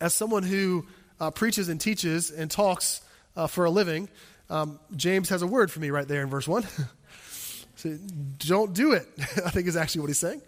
As 0.00 0.14
someone 0.14 0.42
who 0.42 0.86
uh, 1.18 1.30
preaches 1.30 1.68
and 1.68 1.80
teaches 1.80 2.30
and 2.30 2.50
talks 2.50 3.00
uh, 3.36 3.46
for 3.46 3.64
a 3.64 3.70
living, 3.70 4.08
um, 4.48 4.80
James 4.96 5.28
has 5.28 5.42
a 5.42 5.46
word 5.46 5.70
for 5.70 5.80
me 5.80 5.90
right 5.90 6.08
there 6.08 6.22
in 6.22 6.28
verse 6.28 6.48
1. 6.48 6.66
So 7.80 7.96
don't 8.46 8.74
do 8.74 8.92
it, 8.92 9.08
I 9.18 9.48
think 9.48 9.66
is 9.66 9.74
actually 9.74 10.02
what 10.02 10.08
he's 10.08 10.18
saying. 10.18 10.42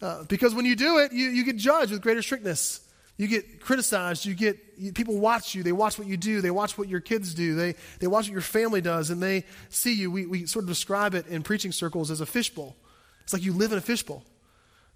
Uh, 0.00 0.24
because 0.24 0.54
when 0.54 0.64
you 0.64 0.74
do 0.74 1.00
it, 1.00 1.12
you, 1.12 1.28
you 1.28 1.44
get 1.44 1.56
judged 1.56 1.92
with 1.92 2.00
greater 2.00 2.22
strictness. 2.22 2.80
You 3.22 3.28
get 3.28 3.60
criticized. 3.60 4.26
You 4.26 4.34
get 4.34 4.58
you, 4.76 4.92
people 4.92 5.16
watch 5.16 5.54
you. 5.54 5.62
They 5.62 5.70
watch 5.70 5.96
what 5.96 6.08
you 6.08 6.16
do. 6.16 6.40
They 6.40 6.50
watch 6.50 6.76
what 6.76 6.88
your 6.88 6.98
kids 6.98 7.34
do. 7.34 7.54
They, 7.54 7.76
they 8.00 8.08
watch 8.08 8.24
what 8.24 8.32
your 8.32 8.40
family 8.40 8.80
does, 8.80 9.10
and 9.10 9.22
they 9.22 9.44
see 9.68 9.94
you. 9.94 10.10
We, 10.10 10.26
we 10.26 10.46
sort 10.46 10.64
of 10.64 10.68
describe 10.68 11.14
it 11.14 11.28
in 11.28 11.44
preaching 11.44 11.70
circles 11.70 12.10
as 12.10 12.20
a 12.20 12.26
fishbowl. 12.26 12.74
It's 13.22 13.32
like 13.32 13.44
you 13.44 13.52
live 13.52 13.70
in 13.70 13.78
a 13.78 13.80
fishbowl. 13.80 14.24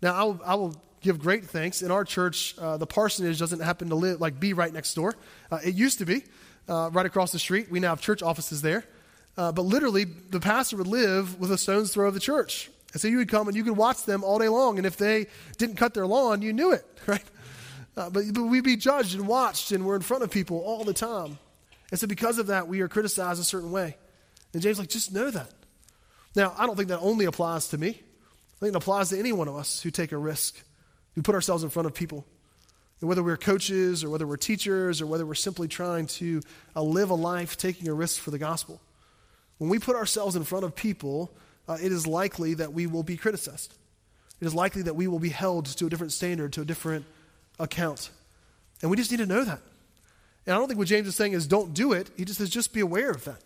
Now, 0.03 0.15
I 0.15 0.25
will, 0.25 0.41
I 0.45 0.55
will 0.57 0.83
give 1.03 1.21
great 1.21 1.45
thanks. 1.45 1.83
In 1.83 1.93
our 1.93 2.03
church, 2.05 2.57
uh, 2.59 2.77
the 2.79 2.87
parsonage 2.89 3.39
doesn't 3.39 3.61
happen 3.61 3.91
to 3.91 3.95
live 3.95 4.21
like 4.21 4.41
be 4.41 4.55
right 4.55 4.73
next 4.73 4.95
door. 4.95 5.15
Uh, 5.49 5.61
it 5.65 5.77
used 5.77 5.99
to 5.99 6.05
be 6.05 6.25
uh, 6.69 6.91
right 6.93 7.07
across 7.07 7.31
the 7.31 7.39
street. 7.39 7.71
We 7.71 7.79
now 7.79 7.91
have 7.91 8.01
church 8.01 8.25
offices 8.25 8.61
there. 8.61 8.83
Uh, 9.37 9.53
but 9.53 9.62
literally, 9.62 10.03
the 10.03 10.41
pastor 10.41 10.79
would 10.79 10.89
live 10.89 11.39
with 11.39 11.53
a 11.53 11.59
stone's 11.59 11.95
throw 11.95 12.09
of 12.09 12.15
the 12.15 12.19
church. 12.19 12.73
And 12.93 13.01
so 13.01 13.07
you 13.07 13.19
would 13.19 13.29
come 13.29 13.47
and 13.47 13.57
you 13.57 13.62
could 13.62 13.77
watch 13.77 14.03
them 14.03 14.25
all 14.25 14.41
day 14.41 14.49
long. 14.49 14.79
And 14.79 14.87
if 14.87 14.97
they 14.97 15.29
didn't 15.59 15.77
cut 15.77 15.95
their 15.95 16.09
lawn, 16.09 16.43
you 16.43 16.53
knew 16.53 16.73
it, 16.73 16.85
right? 17.07 17.23
Uh, 17.97 18.11
but, 18.11 18.25
but 18.33 18.43
we'd 18.43 18.65
be 18.65 18.77
judged 18.77 19.15
and 19.15 19.27
watched, 19.27 19.73
and 19.73 19.87
we're 19.87 19.97
in 19.97 20.03
front 20.03 20.23
of 20.23 20.31
people 20.31 20.59
all 20.59 20.85
the 20.85 20.93
time. 20.93 21.39
And 21.91 21.99
so 21.99 22.07
because 22.07 22.39
of 22.39 22.49
that, 22.49 22.69
we 22.69 22.81
are 22.81 22.89
criticized 22.89 23.41
a 23.41 23.45
certain 23.45 23.71
way. 23.71 23.97
And 24.53 24.63
James 24.63 24.79
like, 24.79 24.89
just 24.89 25.13
know 25.13 25.31
that. 25.31 25.51
Now, 26.35 26.55
I 26.59 26.67
don't 26.67 26.77
think 26.77 26.89
that 26.91 27.01
only 27.01 27.25
applies 27.25 27.69
to 27.69 27.79
me. 27.79 27.89
I 27.89 28.59
think 28.61 28.75
it 28.75 28.77
applies 28.77 29.11
to 29.11 29.19
any 29.19 29.33
one 29.33 29.49
of 29.49 29.57
us 29.57 29.83
who 29.83 29.91
take 29.91 30.13
a 30.13 30.19
risk, 30.19 30.63
who 31.15 31.23
put 31.23 31.35
ourselves 31.35 31.65
in 31.65 31.71
front 31.71 31.87
of 31.87 31.95
people. 31.95 32.27
And 33.01 33.09
whether 33.09 33.23
we're 33.23 33.37
coaches 33.37 34.03
or 34.03 34.11
whether 34.11 34.27
we're 34.27 34.37
teachers 34.37 35.01
or 35.01 35.07
whether 35.07 35.27
we're 35.27 35.35
simply 35.35 35.69
trying 35.69 36.07
to 36.07 36.41
uh, 36.75 36.83
live 36.83 37.11
a 37.11 37.15
life 37.15 37.57
taking 37.57 37.89
a 37.89 37.95
risk 37.95 38.21
for 38.21 38.31
the 38.31 38.39
gospel. 38.39 38.81
When 39.59 39.71
we 39.71 39.79
put 39.79 39.97
ourselves 39.97 40.37
in 40.37 40.45
front 40.45 40.65
of 40.65 40.75
people, 40.75 41.31
uh, 41.69 41.79
it 41.83 41.93
is 41.93 42.07
likely 42.07 42.55
that 42.55 42.73
we 42.73 42.87
will 42.87 43.03
be 43.03 43.17
criticized. 43.17 43.75
It 44.41 44.47
is 44.47 44.55
likely 44.55 44.83
that 44.83 44.97
we 44.97 45.07
will 45.07 45.19
be 45.19 45.31
held 45.31 45.67
to 45.67 45.87
a 45.87 45.91
different 45.91 46.13
standard, 46.13 46.53
to 46.55 46.63
a 46.63 46.65
different 46.65 47.07
account. 47.59 48.11
And 48.83 48.90
we 48.90 48.97
just 48.97 49.11
need 49.11 49.19
to 49.19 49.27
know 49.27 49.45
that. 49.45 49.61
And 50.47 50.55
I 50.55 50.59
don't 50.59 50.69
think 50.69 50.79
what 50.79 50.88
James 50.88 51.09
is 51.09 51.16
saying 51.16 51.33
is 51.33 51.47
don't 51.47 51.75
do 51.75 51.92
it. 51.92 52.11
He 52.16 52.25
just 52.25 52.38
says 52.38 52.51
just 52.51 52.73
be 52.73 52.81
aware 52.81 53.11
of 53.11 53.25
that. 53.25 53.40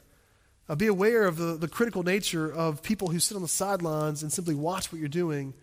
Uh, 0.68 0.74
be 0.74 0.86
aware 0.86 1.24
of 1.26 1.36
the, 1.36 1.56
the 1.56 1.66
critical 1.66 2.02
nature 2.02 2.52
of 2.52 2.82
people 2.82 3.08
who 3.08 3.18
sit 3.18 3.34
on 3.34 3.42
the 3.42 3.48
sidelines 3.48 4.22
and 4.22 4.32
simply 4.32 4.54
watch 4.54 4.92
what 4.92 5.00
you're 5.00 5.08
doing 5.08 5.54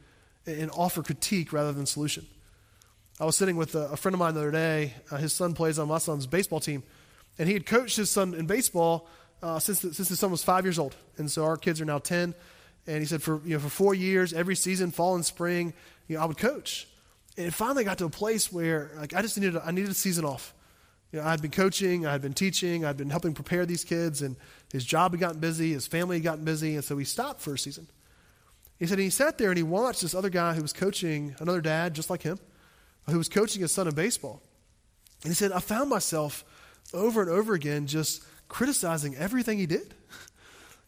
and, 0.46 0.60
and 0.64 0.72
offer 0.72 1.04
critique 1.04 1.54
rather 1.54 1.72
than 1.72 1.86
solution. 1.86 2.26
I 3.20 3.26
was 3.26 3.36
sitting 3.36 3.56
with 3.56 3.74
a, 3.76 3.90
a 3.90 3.98
friend 3.98 4.14
of 4.14 4.20
mine 4.20 4.34
the 4.34 4.42
other 4.42 4.52
day. 4.52 4.94
Uh, 5.10 5.18
his 5.18 5.34
son 5.34 5.54
plays 5.54 5.80
on 5.80 5.88
my 5.88 5.98
son's 5.98 6.28
baseball 6.28 6.60
team. 6.60 6.84
And 7.40 7.48
he 7.48 7.54
had 7.54 7.66
coached 7.66 7.96
his 7.96 8.10
son 8.10 8.34
in 8.34 8.48
baseball 8.48 9.08
uh, 9.42 9.60
since, 9.60 9.80
the, 9.80 9.94
since 9.94 10.10
his 10.10 10.20
son 10.20 10.32
was 10.32 10.44
five 10.44 10.66
years 10.66 10.80
old. 10.80 10.96
And 11.18 11.32
so 11.32 11.46
our 11.46 11.58
kids 11.58 11.80
are 11.80 11.86
now 11.86 12.00
10. 12.00 12.34
And 12.88 13.00
he 13.00 13.06
said 13.06 13.22
for, 13.22 13.42
you 13.46 13.54
know, 13.54 13.60
for 13.60 13.70
four 13.70 13.94
years, 13.94 14.34
every 14.34 14.56
season, 14.56 14.92
fall 14.92 15.16
and 15.16 15.26
spring, 15.26 15.74
you 16.08 16.18
know, 16.18 16.24
I 16.24 16.26
would 16.26 16.38
coach. 16.38 16.88
And 17.38 17.48
it 17.48 17.54
finally 17.54 17.84
got 17.84 18.00
to 18.00 18.06
a 18.06 18.10
place 18.10 18.52
where 18.52 18.92
like, 18.98 19.14
I 19.14 19.22
just 19.22 19.38
needed 19.38 19.60
I 19.64 19.72
needed 19.72 19.92
a 19.92 19.96
season 19.96 20.26
off. 20.26 20.54
You 21.12 21.20
know, 21.20 21.26
I 21.26 21.32
had 21.32 21.42
been 21.42 21.52
coaching, 21.52 22.06
I 22.06 22.12
had 22.12 22.22
been 22.22 22.34
teaching, 22.34 22.84
I 22.84 22.88
had 22.88 22.98
been 22.98 23.10
helping 23.10 23.34
prepare 23.34 23.66
these 23.66 23.86
kids, 23.86 24.22
and 24.22 24.36
his 24.74 24.84
job 24.84 25.12
had 25.12 25.22
gotten 25.22 25.40
busy, 25.40 25.72
his 25.72 25.88
family 25.88 26.18
had 26.18 26.24
gotten 26.24 26.44
busy, 26.44 26.76
and 26.76 26.84
so 26.84 26.98
he 26.98 27.06
stopped 27.06 27.40
for 27.40 27.54
a 27.54 27.58
season. 27.58 27.88
He 28.78 28.86
said 28.86 29.00
he 29.00 29.10
sat 29.10 29.38
there 29.38 29.50
and 29.50 29.58
he 29.58 29.64
watched 29.64 30.02
this 30.02 30.14
other 30.14 30.30
guy 30.30 30.54
who 30.54 30.62
was 30.62 30.74
coaching, 30.74 31.36
another 31.40 31.62
dad 31.62 31.94
just 31.94 32.10
like 32.10 32.24
him, 32.24 32.40
who 33.10 33.18
was 33.18 33.30
coaching 33.30 33.62
his 33.62 33.72
son 33.72 33.88
in 33.88 33.96
baseball. 33.96 34.42
And 35.24 35.32
he 35.32 35.36
said, 35.36 35.52
I 35.52 35.60
found 35.60 35.90
myself 35.90 36.44
over 36.94 37.22
and 37.22 37.30
over 37.30 37.54
again 37.54 37.88
just 37.88 38.24
criticizing 38.50 39.16
everything 39.16 39.58
he 39.58 39.66
did. 39.66 39.94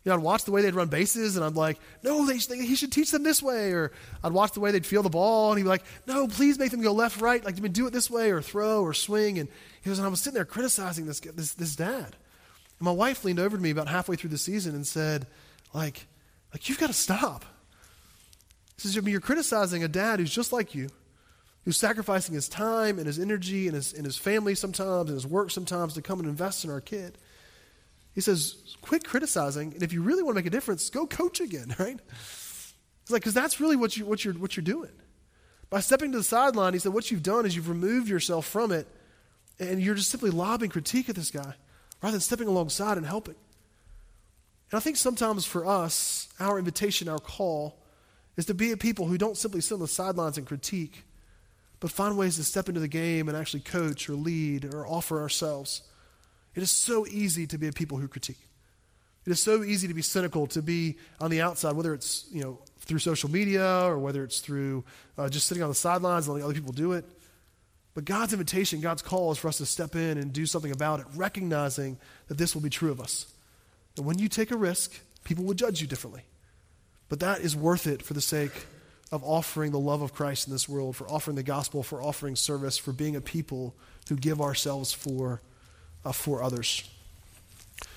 You 0.04 0.10
know, 0.10 0.16
I'd 0.16 0.24
watch 0.24 0.46
the 0.46 0.52
way 0.52 0.62
they'd 0.62 0.76
run 0.76 0.88
bases, 0.88 1.36
and 1.36 1.44
I'm 1.44 1.56
like, 1.56 1.78
no, 2.04 2.26
they, 2.26 2.38
he 2.38 2.76
should 2.76 2.92
teach 2.92 3.12
them 3.12 3.24
this 3.24 3.44
way. 3.44 3.74
Or 3.74 3.92
I'd 4.24 4.32
watch 4.32 4.54
the 4.54 4.62
way 4.62 4.72
they'd 4.72 4.86
feel 4.86 5.04
the 5.04 5.10
ball, 5.10 5.52
and 5.52 5.58
he'd 5.58 5.66
be 5.66 5.70
like, 5.70 5.84
no, 6.08 6.28
please 6.28 6.58
make 6.58 6.72
them 6.72 6.82
go 6.82 6.94
left, 6.94 7.20
right, 7.20 7.44
like 7.44 7.62
do 7.74 7.86
it 7.86 7.92
this 7.92 8.10
way, 8.10 8.32
or 8.32 8.42
throw, 8.42 8.82
or 8.82 8.94
swing. 8.94 9.40
And 9.40 9.50
he 9.82 9.90
goes, 9.90 10.00
and 10.00 10.06
I 10.06 10.10
was 10.10 10.22
sitting 10.22 10.36
there 10.36 10.46
criticizing 10.46 11.06
this, 11.06 11.20
this, 11.20 11.54
this 11.54 11.76
dad. 11.76 12.16
And 12.80 12.86
my 12.86 12.92
wife 12.92 13.26
leaned 13.26 13.40
over 13.40 13.58
to 13.58 13.62
me 13.62 13.72
about 13.72 13.90
halfway 13.90 14.16
through 14.16 14.30
the 14.30 14.38
season 14.38 14.74
and 14.74 14.88
said, 14.88 15.28
like, 15.74 16.08
like 16.54 16.70
you've 16.70 16.80
got 16.80 16.88
to 16.88 16.94
stop. 16.94 17.44
He 18.76 18.82
says, 18.82 18.98
I 18.98 19.02
mean, 19.02 19.12
you're 19.12 19.20
criticizing 19.20 19.84
a 19.84 19.90
dad 19.90 20.20
who's 20.20 20.34
just 20.34 20.54
like 20.54 20.74
you, 20.74 20.90
who's 21.66 21.76
sacrificing 21.76 22.34
his 22.34 22.48
time 22.48 22.98
and 22.98 23.06
his 23.06 23.20
energy 23.20 23.68
and 23.68 23.76
his, 23.76 23.92
and 23.94 24.06
his 24.06 24.18
family 24.18 24.56
sometimes 24.56 25.10
and 25.10 25.16
his 25.16 25.28
work 25.28 25.52
sometimes 25.52 25.94
to 25.96 26.02
come 26.02 26.20
and 26.20 26.30
invest 26.30 26.64
in 26.64 26.72
our 26.72 26.80
kid. 26.80 27.18
He 28.20 28.22
says, 28.22 28.76
quit 28.82 29.06
criticizing, 29.06 29.72
and 29.72 29.82
if 29.82 29.94
you 29.94 30.02
really 30.02 30.24
want 30.24 30.36
to 30.36 30.40
make 30.42 30.46
a 30.46 30.50
difference, 30.50 30.90
go 30.90 31.08
coach 31.08 31.40
again, 31.40 31.74
right? 31.80 31.98
It's 33.02 33.10
like, 33.10 33.22
because 33.22 33.34
that's 33.34 33.62
really 33.62 33.78
what, 33.78 33.96
you, 33.96 34.06
what, 34.06 34.26
you're, 34.26 34.34
what 34.34 34.58
you're 34.58 34.64
doing. 34.66 34.92
By 35.70 35.80
stepping 35.80 36.12
to 36.12 36.18
the 36.18 36.24
sideline, 36.26 36.74
he 36.74 36.80
said, 36.80 36.92
what 36.92 37.12
you've 37.12 37.24
done 37.24 37.46
is 37.46 37.56
you've 37.56 37.70
removed 37.70 38.10
yourself 38.10 38.46
from 38.46 38.74
it, 38.74 38.90
and 39.58 39.82
you're 39.82 39.96
just 39.96 40.12
simply 40.12 40.32
lobbing 40.32 40.70
critique 40.70 41.08
at 41.08 41.16
this 41.16 41.32
guy 41.32 41.54
rather 42.04 42.12
than 42.12 42.20
stepping 42.20 42.50
alongside 42.50 42.98
and 42.98 43.06
helping. 43.06 43.36
And 44.70 44.78
I 44.78 44.82
think 44.82 44.98
sometimes 44.98 45.46
for 45.46 45.66
us, 45.66 46.28
our 46.42 46.60
invitation, 46.60 47.08
our 47.08 47.20
call, 47.20 47.80
is 48.36 48.48
to 48.48 48.54
be 48.54 48.74
a 48.74 48.78
people 48.78 49.06
who 49.06 49.18
don't 49.18 49.38
simply 49.38 49.62
sit 49.62 49.76
on 49.76 49.80
the 49.80 49.88
sidelines 49.88 50.38
and 50.38 50.46
critique, 50.46 51.06
but 51.80 51.90
find 51.90 52.18
ways 52.18 52.36
to 52.36 52.44
step 52.44 52.68
into 52.68 52.82
the 52.82 52.90
game 52.90 53.30
and 53.30 53.38
actually 53.38 53.62
coach 53.62 54.10
or 54.10 54.16
lead 54.16 54.66
or 54.66 54.86
offer 54.86 55.22
ourselves. 55.22 55.84
It 56.56 56.64
is 56.64 56.72
so 56.72 57.06
easy 57.08 57.48
to 57.48 57.58
be 57.58 57.68
a 57.68 57.72
people 57.72 57.98
who 57.98 58.08
critique. 58.08 58.40
It 59.26 59.32
is 59.32 59.42
so 59.42 59.64
easy 59.64 59.88
to 59.88 59.94
be 59.94 60.02
cynical, 60.02 60.48
to 60.48 60.62
be 60.62 60.98
on 61.20 61.30
the 61.30 61.42
outside, 61.42 61.76
whether 61.76 61.94
it's 61.94 62.26
you 62.32 62.42
know 62.42 62.60
through 62.80 63.00
social 63.00 63.30
media 63.30 63.84
or 63.86 64.00
whether 64.00 64.24
it's 64.24 64.40
through 64.40 64.84
uh, 65.18 65.30
just 65.30 65.48
sitting 65.48 65.62
on 65.62 65.70
the 65.70 65.76
sidelines 65.76 66.26
and 66.26 66.34
letting 66.34 66.46
other 66.46 66.56
people 66.56 66.74
do 66.74 66.94
it. 66.94 67.06
But 67.94 68.06
God's 68.06 68.34
invitation, 68.34 68.82
God's 68.82 69.02
call 69.02 69.32
is 69.32 69.38
for 69.38 69.48
us 69.48 69.58
to 69.58 69.66
step 69.66 69.96
in 69.96 70.18
and 70.18 70.32
do 70.32 70.46
something 70.46 70.72
about 70.72 71.00
it, 71.00 71.06
recognizing 71.16 71.98
that 72.28 72.38
this 72.38 72.54
will 72.56 72.62
be 72.62 72.70
true 72.70 72.92
of 72.92 73.02
us. 73.02 73.32
That 73.96 74.04
when 74.04 74.20
you 74.20 74.30
take 74.30 74.52
a 74.52 74.58
risk, 74.58 74.98
people 75.24 75.44
will 75.44 75.54
judge 75.54 75.82
you 75.82 75.88
differently. 75.88 76.24
But 77.10 77.20
that 77.20 77.42
is 77.42 77.56
worth 77.56 77.88
it 77.88 78.02
for 78.02 78.14
the 78.14 78.22
sake 78.22 78.68
of 79.12 79.24
offering 79.24 79.72
the 79.72 79.80
love 79.80 80.02
of 80.02 80.14
Christ 80.14 80.48
in 80.48 80.54
this 80.54 80.70
world, 80.70 80.96
for 80.96 81.10
offering 81.10 81.36
the 81.36 81.44
gospel, 81.44 81.82
for 81.82 82.02
offering 82.02 82.36
service, 82.36 82.78
for 82.78 82.94
being 82.94 83.16
a 83.16 83.22
people 83.22 83.76
who 84.08 84.16
give 84.16 84.40
ourselves 84.40 84.94
for, 84.94 85.42
uh, 86.10 86.12
for 86.12 86.42
others. 86.42 86.84
I'm 87.82 87.88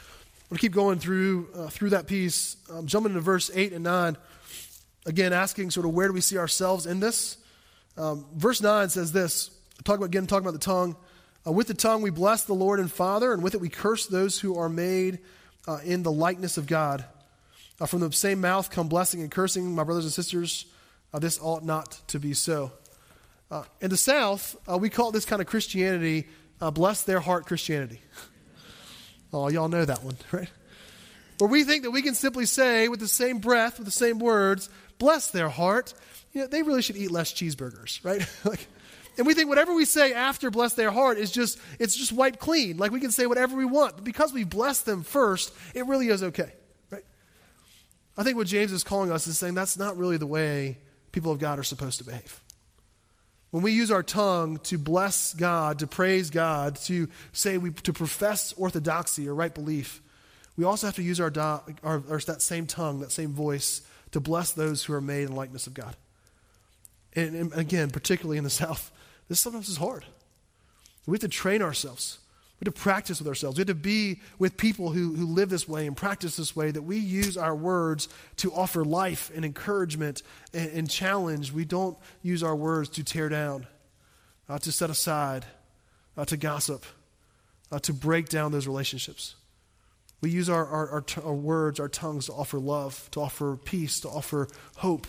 going 0.51 0.59
to 0.59 0.61
keep 0.61 0.73
going 0.73 0.99
through, 0.99 1.49
uh, 1.57 1.69
through 1.69 1.91
that 1.91 2.07
piece. 2.07 2.57
Um, 2.71 2.87
jumping 2.87 3.13
into 3.13 3.23
verse 3.23 3.51
8 3.53 3.73
and 3.73 3.85
9. 3.85 4.19
Again, 5.07 5.33
asking 5.33 5.71
sort 5.71 5.87
of 5.87 5.95
where 5.95 6.07
do 6.09 6.13
we 6.13 6.21
see 6.21 6.37
ourselves 6.37 6.85
in 6.85 7.01
this? 7.01 7.39
Um, 7.97 8.27
verse 8.35 8.61
9 8.61 8.91
says 8.91 9.13
this 9.13 9.51
talk 9.85 9.97
about, 9.97 10.07
again, 10.07 10.27
talking 10.27 10.47
about 10.47 10.53
the 10.53 10.65
tongue. 10.65 10.95
Uh, 11.47 11.53
with 11.53 11.67
the 11.67 11.75
tongue 11.75 12.03
we 12.03 12.11
bless 12.11 12.45
the 12.45 12.53
Lord 12.53 12.79
and 12.79 12.93
Father, 12.93 13.33
and 13.33 13.43
with 13.43 13.55
it 13.55 13.61
we 13.61 13.69
curse 13.69 14.07
those 14.07 14.39
who 14.39 14.59
are 14.59 14.69
made 14.69 15.19
uh, 15.67 15.79
in 15.83 16.03
the 16.03 16.13
likeness 16.13 16.59
of 16.59 16.67
God. 16.67 17.05
Uh, 17.81 17.87
from 17.87 18.01
the 18.01 18.13
same 18.13 18.41
mouth 18.41 18.71
come 18.71 18.89
blessing 18.89 19.23
and 19.23 19.31
cursing, 19.31 19.75
my 19.75 19.85
brothers 19.85 20.05
and 20.05 20.13
sisters. 20.13 20.67
Uh, 21.13 21.19
this 21.19 21.41
ought 21.43 21.65
not 21.65 22.01
to 22.09 22.21
be 22.21 22.35
so. 22.35 22.73
Uh, 23.51 23.65
in 23.81 23.91
the 23.91 23.97
South, 23.97 24.57
uh, 24.71 24.79
we 24.79 24.89
call 24.89 25.11
this 25.11 25.25
kind 25.25 25.43
of 25.43 25.49
Christianity 25.49 26.27
uh, 26.63 26.71
bless 26.71 27.03
their 27.03 27.19
heart 27.19 27.45
Christianity. 27.47 28.01
oh, 29.33 29.49
y'all 29.49 29.69
know 29.69 29.85
that 29.85 30.05
one, 30.05 30.17
right? 30.33 30.49
Where 31.39 31.51
we 31.51 31.65
think 31.65 31.83
that 31.83 31.91
we 31.91 32.03
can 32.03 32.15
simply 32.15 32.47
say 32.47 32.89
with 32.89 33.01
the 33.01 33.09
same 33.09 33.39
breath, 33.39 33.79
with 33.79 33.87
the 33.87 33.93
same 33.93 34.21
words, 34.21 34.71
bless 34.99 35.31
their 35.31 35.49
heart. 35.49 35.93
You 36.33 36.43
know, 36.43 36.47
they 36.47 36.63
really 36.63 36.81
should 36.81 36.97
eat 36.97 37.11
less 37.11 37.33
cheeseburgers, 37.33 38.03
right? 38.05 38.27
like, 38.45 38.65
and 39.19 39.27
we 39.27 39.35
think 39.35 39.49
whatever 39.49 39.75
we 39.75 39.85
say 39.85 40.13
after 40.15 40.51
bless 40.53 40.75
their 40.75 40.93
heart 40.93 41.19
is 41.19 41.33
just, 41.33 41.59
it's 41.81 41.97
just 41.97 42.13
wiped 42.13 42.39
clean. 42.39 42.77
Like 42.77 42.93
we 42.93 43.01
can 43.01 43.11
say 43.11 43.27
whatever 43.27 43.57
we 43.57 43.65
want. 43.65 43.97
But 43.97 44.05
because 44.05 44.33
we 44.33 44.45
bless 44.45 44.83
them 44.83 45.03
first, 45.03 45.53
it 45.75 45.85
really 45.87 46.09
is 46.09 46.23
okay. 46.23 46.53
right? 46.91 47.05
I 48.17 48.23
think 48.23 48.37
what 48.37 48.47
James 48.47 48.71
is 48.71 48.85
calling 48.85 49.11
us 49.11 49.27
is 49.27 49.37
saying 49.37 49.55
that's 49.55 49.77
not 49.77 49.99
really 49.99 50.17
the 50.17 50.29
way 50.29 50.79
people 51.11 51.33
of 51.33 51.41
God 51.41 51.59
are 51.59 51.65
supposed 51.65 51.99
to 51.99 52.05
behave. 52.05 52.42
When 53.53 53.63
we 53.63 53.73
use 53.73 53.91
our 53.91 54.03
tongue 54.03 54.57
to 54.61 54.79
bless 54.79 55.35
God, 55.35 55.81
to 55.81 55.87
praise 55.87 56.31
God, 56.31 56.77
to 56.87 57.09
say 57.33 57.59
we 57.59 57.71
to 57.71 57.93
profess 57.93 58.55
orthodoxy 58.55 59.29
or 59.29 59.35
right 59.35 59.55
belief, 59.55 60.01
we 60.57 60.65
also 60.65 60.87
have 60.87 60.97
to 60.97 61.03
use 61.03 61.21
our, 61.21 61.29
do, 61.29 61.41
our, 61.41 62.03
our 62.09 62.19
that 62.27 62.41
same 62.41 62.67
tongue, 62.67 63.01
that 63.01 63.13
same 63.13 63.35
voice, 63.35 63.83
to 64.13 64.21
bless 64.21 64.53
those 64.53 64.85
who 64.85 64.95
are 64.95 65.03
made 65.03 65.25
in 65.25 65.37
likeness 65.37 65.67
of 65.67 65.75
God. 65.75 65.95
And, 67.15 67.37
and 67.37 67.53
again, 67.53 67.91
particularly 67.91 68.39
in 68.39 68.45
the 68.45 68.51
South, 68.65 68.91
this 69.29 69.41
sometimes 69.41 69.69
is 69.69 69.77
hard. 69.77 70.07
We 71.07 71.17
have 71.17 71.21
to 71.21 71.29
train 71.29 71.61
ourselves 71.61 72.21
we 72.63 72.67
have 72.67 72.75
to 72.75 72.81
practice 72.81 73.19
with 73.19 73.27
ourselves. 73.27 73.59
We 73.59 73.63
have 73.63 73.67
to 73.67 73.75
be 73.75 74.21
with 74.39 74.57
people 74.57 74.91
who, 74.91 75.15
who 75.15 75.27
live 75.27 75.49
this 75.49 75.67
way 75.67 75.85
and 75.85 75.97
practice 75.97 76.37
this 76.37 76.55
way, 76.55 76.71
that 76.71 76.83
we 76.83 76.97
use 76.97 77.37
our 77.37 77.57
words 77.57 78.09
to 78.37 78.53
offer 78.53 78.85
life 78.85 79.33
and 79.35 79.45
encouragement 79.45 80.23
and, 80.55 80.71
and 80.71 80.89
challenge. 80.89 81.51
We 81.51 81.65
don't 81.65 81.99
use 82.23 82.45
our 82.45 82.55
words 82.55 82.89
to 82.91 83.03
tear 83.03 83.29
down, 83.29 83.67
uh, 84.49 84.61
to 84.61 84.71
set 84.71 84.91
aside, 84.91 85.45
uh, 86.17 86.25
to 86.27 86.37
gossip, 86.37 86.85
uh, 87.73 87.81
to 87.81 87.93
break 87.93 88.29
down 88.29 88.53
those 88.53 88.69
relationships. 88.69 89.35
We 90.21 90.31
use 90.31 90.49
our, 90.49 90.65
our, 90.65 90.89
our, 90.91 91.01
t- 91.01 91.21
our, 91.21 91.35
words, 91.35 91.81
our 91.81 91.89
tongues 91.89 92.27
to 92.27 92.33
offer 92.33 92.61
love, 92.61 93.09
to 93.11 93.23
offer 93.23 93.57
peace, 93.57 93.99
to 94.01 94.09
offer 94.09 94.47
hope, 94.77 95.09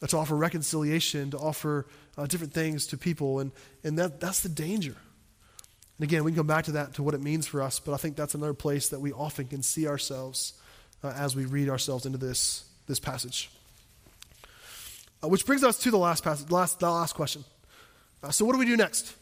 uh, 0.00 0.06
to 0.06 0.16
offer 0.16 0.34
reconciliation, 0.34 1.30
to 1.32 1.36
offer 1.36 1.84
uh, 2.16 2.24
different 2.24 2.54
things 2.54 2.86
to 2.86 2.96
people. 2.96 3.40
And, 3.40 3.52
and 3.82 3.98
that, 3.98 4.18
that's 4.18 4.40
the 4.40 4.48
danger. 4.48 4.96
And 5.98 6.04
again, 6.04 6.24
we 6.24 6.32
can 6.32 6.38
come 6.38 6.46
back 6.46 6.64
to 6.64 6.72
that, 6.72 6.94
to 6.94 7.02
what 7.02 7.14
it 7.14 7.22
means 7.22 7.46
for 7.46 7.62
us, 7.62 7.78
but 7.78 7.92
I 7.92 7.96
think 7.96 8.16
that's 8.16 8.34
another 8.34 8.54
place 8.54 8.88
that 8.88 9.00
we 9.00 9.12
often 9.12 9.46
can 9.46 9.62
see 9.62 9.86
ourselves 9.86 10.54
uh, 11.04 11.12
as 11.16 11.36
we 11.36 11.44
read 11.44 11.68
ourselves 11.68 12.04
into 12.04 12.18
this, 12.18 12.64
this 12.86 12.98
passage. 12.98 13.50
Uh, 15.22 15.28
which 15.28 15.46
brings 15.46 15.62
us 15.62 15.78
to 15.78 15.90
the 15.90 15.98
last 15.98 16.24
passage, 16.24 16.50
last, 16.50 16.80
the 16.80 16.90
last 16.90 17.14
question. 17.14 17.44
Uh, 18.22 18.30
so, 18.30 18.44
what 18.44 18.52
do 18.52 18.58
we 18.58 18.66
do 18.66 18.76
next? 18.76 19.14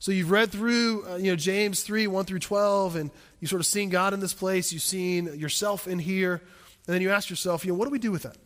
So, 0.00 0.10
you've 0.10 0.30
read 0.30 0.50
through 0.50 1.06
uh, 1.08 1.16
you 1.16 1.30
know, 1.30 1.36
James 1.36 1.82
3 1.82 2.08
1 2.08 2.24
through 2.24 2.40
12, 2.40 2.96
and 2.96 3.10
you've 3.38 3.50
sort 3.50 3.60
of 3.60 3.66
seen 3.66 3.88
God 3.88 4.12
in 4.12 4.20
this 4.20 4.34
place, 4.34 4.72
you've 4.72 4.82
seen 4.82 5.38
yourself 5.38 5.86
in 5.86 5.98
here, 5.98 6.42
and 6.86 6.94
then 6.94 7.02
you 7.02 7.10
ask 7.10 7.30
yourself, 7.30 7.64
you 7.64 7.72
know, 7.72 7.78
what 7.78 7.84
do 7.84 7.90
we 7.90 7.98
do 8.00 8.10
with 8.10 8.22
that? 8.22 8.36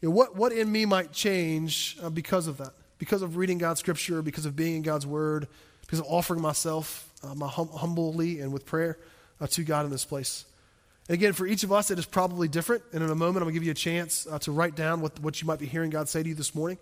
You 0.00 0.08
know, 0.08 0.14
what, 0.14 0.36
what 0.36 0.52
in 0.52 0.70
me 0.70 0.84
might 0.84 1.12
change 1.12 1.96
uh, 2.02 2.10
because 2.10 2.46
of 2.46 2.58
that? 2.58 2.72
Because 2.98 3.22
of 3.22 3.36
reading 3.36 3.58
God's 3.58 3.80
scripture, 3.80 4.22
because 4.22 4.46
of 4.46 4.54
being 4.54 4.76
in 4.76 4.82
God's 4.82 5.06
word, 5.06 5.48
because 5.92 6.06
of 6.06 6.10
offering 6.10 6.40
myself 6.40 7.06
uh, 7.22 7.34
my 7.34 7.46
hum- 7.46 7.68
humbly 7.68 8.40
and 8.40 8.50
with 8.50 8.64
prayer 8.64 8.96
uh, 9.42 9.46
to 9.46 9.62
God 9.62 9.84
in 9.84 9.90
this 9.90 10.06
place. 10.06 10.46
And 11.06 11.14
again, 11.14 11.34
for 11.34 11.46
each 11.46 11.64
of 11.64 11.70
us, 11.70 11.90
it 11.90 11.98
is 11.98 12.06
probably 12.06 12.48
different. 12.48 12.82
And 12.94 13.02
in 13.02 13.10
a 13.10 13.14
moment, 13.14 13.42
I'm 13.42 13.42
going 13.42 13.52
to 13.52 13.60
give 13.60 13.66
you 13.66 13.72
a 13.72 13.74
chance 13.74 14.26
uh, 14.26 14.38
to 14.38 14.52
write 14.52 14.74
down 14.74 15.02
what, 15.02 15.20
what 15.20 15.42
you 15.42 15.46
might 15.46 15.58
be 15.58 15.66
hearing 15.66 15.90
God 15.90 16.08
say 16.08 16.22
to 16.22 16.28
you 16.30 16.34
this 16.34 16.54
morning. 16.54 16.78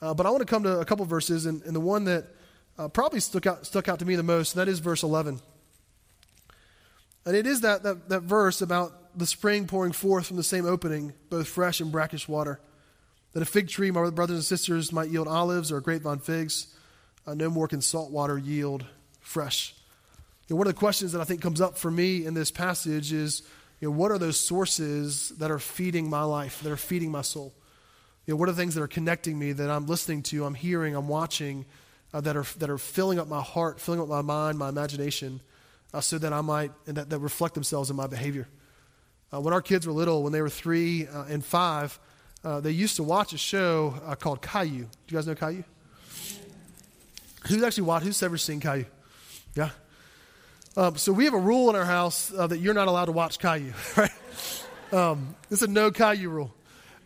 Uh, 0.00 0.14
but 0.14 0.24
I 0.24 0.30
want 0.30 0.40
to 0.40 0.46
come 0.46 0.62
to 0.62 0.80
a 0.80 0.84
couple 0.86 1.04
verses, 1.04 1.44
and, 1.44 1.62
and 1.64 1.76
the 1.76 1.80
one 1.80 2.04
that 2.04 2.24
uh, 2.78 2.88
probably 2.88 3.20
stuck 3.20 3.44
out, 3.44 3.66
stuck 3.66 3.86
out 3.86 3.98
to 3.98 4.06
me 4.06 4.16
the 4.16 4.22
most, 4.22 4.54
and 4.54 4.62
that 4.62 4.68
is 4.70 4.78
verse 4.78 5.02
11. 5.02 5.38
And 7.26 7.36
it 7.36 7.46
is 7.46 7.60
that, 7.60 7.82
that, 7.82 8.08
that 8.08 8.22
verse 8.22 8.62
about 8.62 9.18
the 9.18 9.26
spring 9.26 9.66
pouring 9.66 9.92
forth 9.92 10.26
from 10.26 10.38
the 10.38 10.42
same 10.42 10.64
opening, 10.64 11.12
both 11.28 11.48
fresh 11.48 11.82
and 11.82 11.92
brackish 11.92 12.26
water. 12.26 12.60
That 13.34 13.42
a 13.42 13.46
fig 13.46 13.68
tree, 13.68 13.90
my 13.90 14.08
brothers 14.08 14.36
and 14.36 14.44
sisters, 14.44 14.90
might 14.90 15.10
yield 15.10 15.28
olives 15.28 15.70
or 15.70 15.82
grapevine 15.82 16.20
figs 16.20 16.72
uh, 17.26 17.34
no 17.34 17.50
more 17.50 17.68
can 17.68 17.80
salt 17.80 18.10
water 18.10 18.38
yield 18.38 18.84
fresh. 19.20 19.74
One 20.48 20.66
of 20.66 20.72
the 20.72 20.78
questions 20.78 21.12
that 21.12 21.20
I 21.20 21.24
think 21.24 21.42
comes 21.42 21.60
up 21.60 21.76
for 21.76 21.90
me 21.90 22.24
in 22.24 22.34
this 22.34 22.52
passage 22.52 23.12
is, 23.12 23.42
you 23.80 23.88
know, 23.88 23.96
what 23.96 24.12
are 24.12 24.18
those 24.18 24.38
sources 24.38 25.30
that 25.38 25.50
are 25.50 25.58
feeding 25.58 26.08
my 26.08 26.22
life, 26.22 26.62
that 26.62 26.70
are 26.70 26.76
feeding 26.76 27.10
my 27.10 27.22
soul? 27.22 27.52
You 28.26 28.34
know, 28.34 28.38
what 28.38 28.48
are 28.48 28.52
the 28.52 28.58
things 28.58 28.74
that 28.76 28.82
are 28.82 28.88
connecting 28.88 29.38
me 29.38 29.52
that 29.52 29.70
I'm 29.70 29.86
listening 29.86 30.22
to, 30.24 30.44
I'm 30.44 30.54
hearing, 30.54 30.94
I'm 30.94 31.08
watching, 31.08 31.66
uh, 32.14 32.20
that, 32.20 32.36
are, 32.36 32.46
that 32.58 32.70
are 32.70 32.78
filling 32.78 33.18
up 33.18 33.26
my 33.26 33.42
heart, 33.42 33.80
filling 33.80 34.00
up 34.00 34.08
my 34.08 34.22
mind, 34.22 34.56
my 34.56 34.68
imagination, 34.68 35.40
uh, 35.92 36.00
so 36.00 36.16
that 36.18 36.32
I 36.32 36.40
might, 36.42 36.70
and 36.86 36.96
that, 36.96 37.10
that 37.10 37.18
reflect 37.18 37.54
themselves 37.54 37.90
in 37.90 37.96
my 37.96 38.06
behavior. 38.06 38.48
Uh, 39.32 39.40
when 39.40 39.52
our 39.52 39.62
kids 39.62 39.86
were 39.86 39.92
little, 39.92 40.22
when 40.22 40.32
they 40.32 40.42
were 40.42 40.48
three 40.48 41.08
uh, 41.08 41.24
and 41.24 41.44
five, 41.44 41.98
uh, 42.44 42.60
they 42.60 42.70
used 42.70 42.96
to 42.96 43.02
watch 43.02 43.32
a 43.32 43.38
show 43.38 43.94
uh, 44.06 44.14
called 44.14 44.40
Caillou. 44.40 44.84
Do 44.84 44.86
you 45.08 45.16
guys 45.16 45.26
know 45.26 45.34
Caillou? 45.34 45.64
Who's 47.48 47.62
actually 47.62 47.84
watched? 47.84 48.06
Who's 48.06 48.22
ever 48.22 48.38
seen 48.38 48.60
Caillou? 48.60 48.86
Yeah. 49.54 49.70
Um, 50.76 50.96
so 50.96 51.12
we 51.12 51.24
have 51.24 51.34
a 51.34 51.38
rule 51.38 51.70
in 51.70 51.76
our 51.76 51.84
house 51.84 52.32
uh, 52.32 52.46
that 52.46 52.58
you're 52.58 52.74
not 52.74 52.88
allowed 52.88 53.06
to 53.06 53.12
watch 53.12 53.38
Caillou, 53.38 53.72
right? 53.96 54.10
Um, 54.92 55.34
it's 55.50 55.62
a 55.62 55.66
no 55.66 55.90
Caillou 55.90 56.28
rule. 56.28 56.54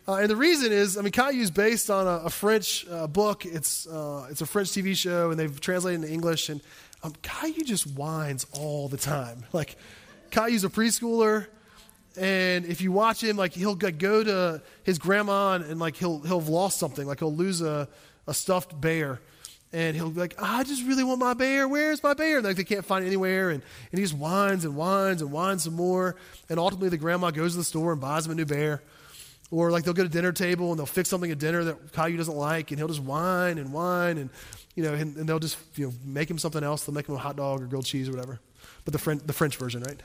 Uh, 0.07 0.15
and 0.15 0.29
the 0.29 0.35
reason 0.35 0.71
is, 0.71 0.97
I 0.97 1.01
mean, 1.01 1.11
Caillou 1.11 1.39
is 1.41 1.51
based 1.51 1.89
on 1.89 2.07
a, 2.07 2.25
a 2.25 2.29
French 2.29 2.85
uh, 2.89 3.07
book. 3.07 3.45
It's, 3.45 3.87
uh, 3.87 4.27
it's 4.29 4.41
a 4.41 4.45
French 4.45 4.69
TV 4.69 4.95
show, 4.95 5.31
and 5.31 5.39
they've 5.39 5.59
translated 5.61 6.01
into 6.01 6.13
English. 6.13 6.49
And 6.49 6.59
um, 7.03 7.13
Caillou 7.21 7.63
just 7.63 7.87
whines 7.87 8.45
all 8.51 8.87
the 8.87 8.97
time. 8.97 9.45
Like, 9.53 9.77
Caillou's 10.31 10.63
a 10.63 10.69
preschooler, 10.69 11.47
And 12.17 12.65
if 12.65 12.81
you 12.81 12.91
watch 12.91 13.23
him, 13.23 13.37
like 13.37 13.53
he'll 13.53 13.75
go 13.75 14.23
to 14.23 14.61
his 14.83 14.97
grandma 14.97 15.53
and, 15.53 15.65
and 15.65 15.79
like 15.79 15.95
he'll 15.97 16.19
he'll 16.21 16.39
have 16.39 16.49
lost 16.49 16.77
something, 16.77 17.05
like 17.05 17.19
he'll 17.19 17.35
lose 17.35 17.61
a, 17.61 17.87
a 18.27 18.33
stuffed 18.33 18.79
bear, 18.79 19.19
and 19.73 19.95
he'll 19.95 20.09
be 20.09 20.19
like, 20.19 20.35
ah, 20.37 20.59
I 20.59 20.63
just 20.63 20.85
really 20.85 21.03
want 21.03 21.19
my 21.19 21.33
bear. 21.33 21.67
Where's 21.67 22.03
my 22.03 22.13
bear? 22.13 22.37
And 22.37 22.45
like 22.45 22.57
they 22.57 22.63
can't 22.63 22.85
find 22.85 23.05
it 23.05 23.07
anywhere, 23.07 23.49
and, 23.49 23.61
and 23.91 23.99
he 23.99 24.03
just 24.03 24.17
whines 24.17 24.65
and 24.65 24.75
whines 24.75 25.21
and 25.21 25.31
whines 25.31 25.63
some 25.63 25.75
more, 25.75 26.15
and 26.49 26.59
ultimately 26.59 26.89
the 26.89 26.97
grandma 26.97 27.31
goes 27.31 27.53
to 27.53 27.57
the 27.57 27.63
store 27.63 27.93
and 27.93 28.01
buys 28.01 28.25
him 28.25 28.33
a 28.33 28.35
new 28.35 28.45
bear. 28.45 28.81
Or 29.49 29.69
like 29.69 29.83
they'll 29.83 29.93
go 29.93 30.03
to 30.03 30.09
dinner 30.09 30.31
table 30.31 30.69
and 30.71 30.79
they'll 30.79 30.85
fix 30.85 31.09
something 31.09 31.29
at 31.29 31.37
dinner 31.37 31.65
that 31.65 31.91
Caillou 31.91 32.17
doesn't 32.17 32.35
like, 32.35 32.71
and 32.71 32.79
he'll 32.79 32.87
just 32.87 33.01
whine 33.01 33.57
and 33.57 33.73
whine, 33.73 34.17
and 34.17 34.29
you 34.75 34.83
know, 34.83 34.93
and, 34.93 35.15
and 35.17 35.27
they'll 35.27 35.39
just 35.39 35.57
you 35.75 35.87
know 35.87 35.93
make 36.05 36.29
him 36.29 36.37
something 36.37 36.63
else. 36.63 36.85
They'll 36.85 36.95
make 36.95 37.07
him 37.07 37.15
a 37.15 37.19
hot 37.19 37.35
dog 37.35 37.61
or 37.61 37.65
grilled 37.65 37.85
cheese 37.85 38.07
or 38.07 38.11
whatever, 38.11 38.39
but 38.85 38.93
the 38.93 38.99
French 38.99 39.23
the 39.25 39.33
French 39.33 39.57
version, 39.57 39.83
right? 39.83 40.01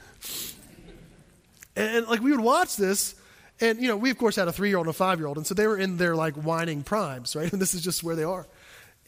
And, 1.76 1.96
and 1.98 2.07
like 2.09 2.20
we 2.20 2.31
would 2.33 2.40
watch 2.40 2.76
this, 2.76 3.14
and 3.61 3.81
you 3.81 3.88
know, 3.88 3.96
we 3.96 4.11
of 4.11 4.18
course 4.18 4.37
had 4.37 4.48
a 4.48 4.52
three 4.52 4.68
year 4.68 4.79
old 4.79 4.87
and 4.87 4.94
a 4.94 4.98
five 4.98 5.18
year 5.18 5.29
old, 5.29 5.37
and 5.37 5.46
so 5.46 5.55
they 5.55 5.66
were 5.66 5.79
in 5.79 5.96
their 5.96 6.16
like 6.16 6.35
whining 6.35 6.83
primes, 6.83 7.37
right? 7.37 7.52
And 7.52 7.62
this 7.62 7.74
is 7.74 7.83
just 7.83 8.02
where 8.02 8.16
they 8.16 8.24
are. 8.24 8.46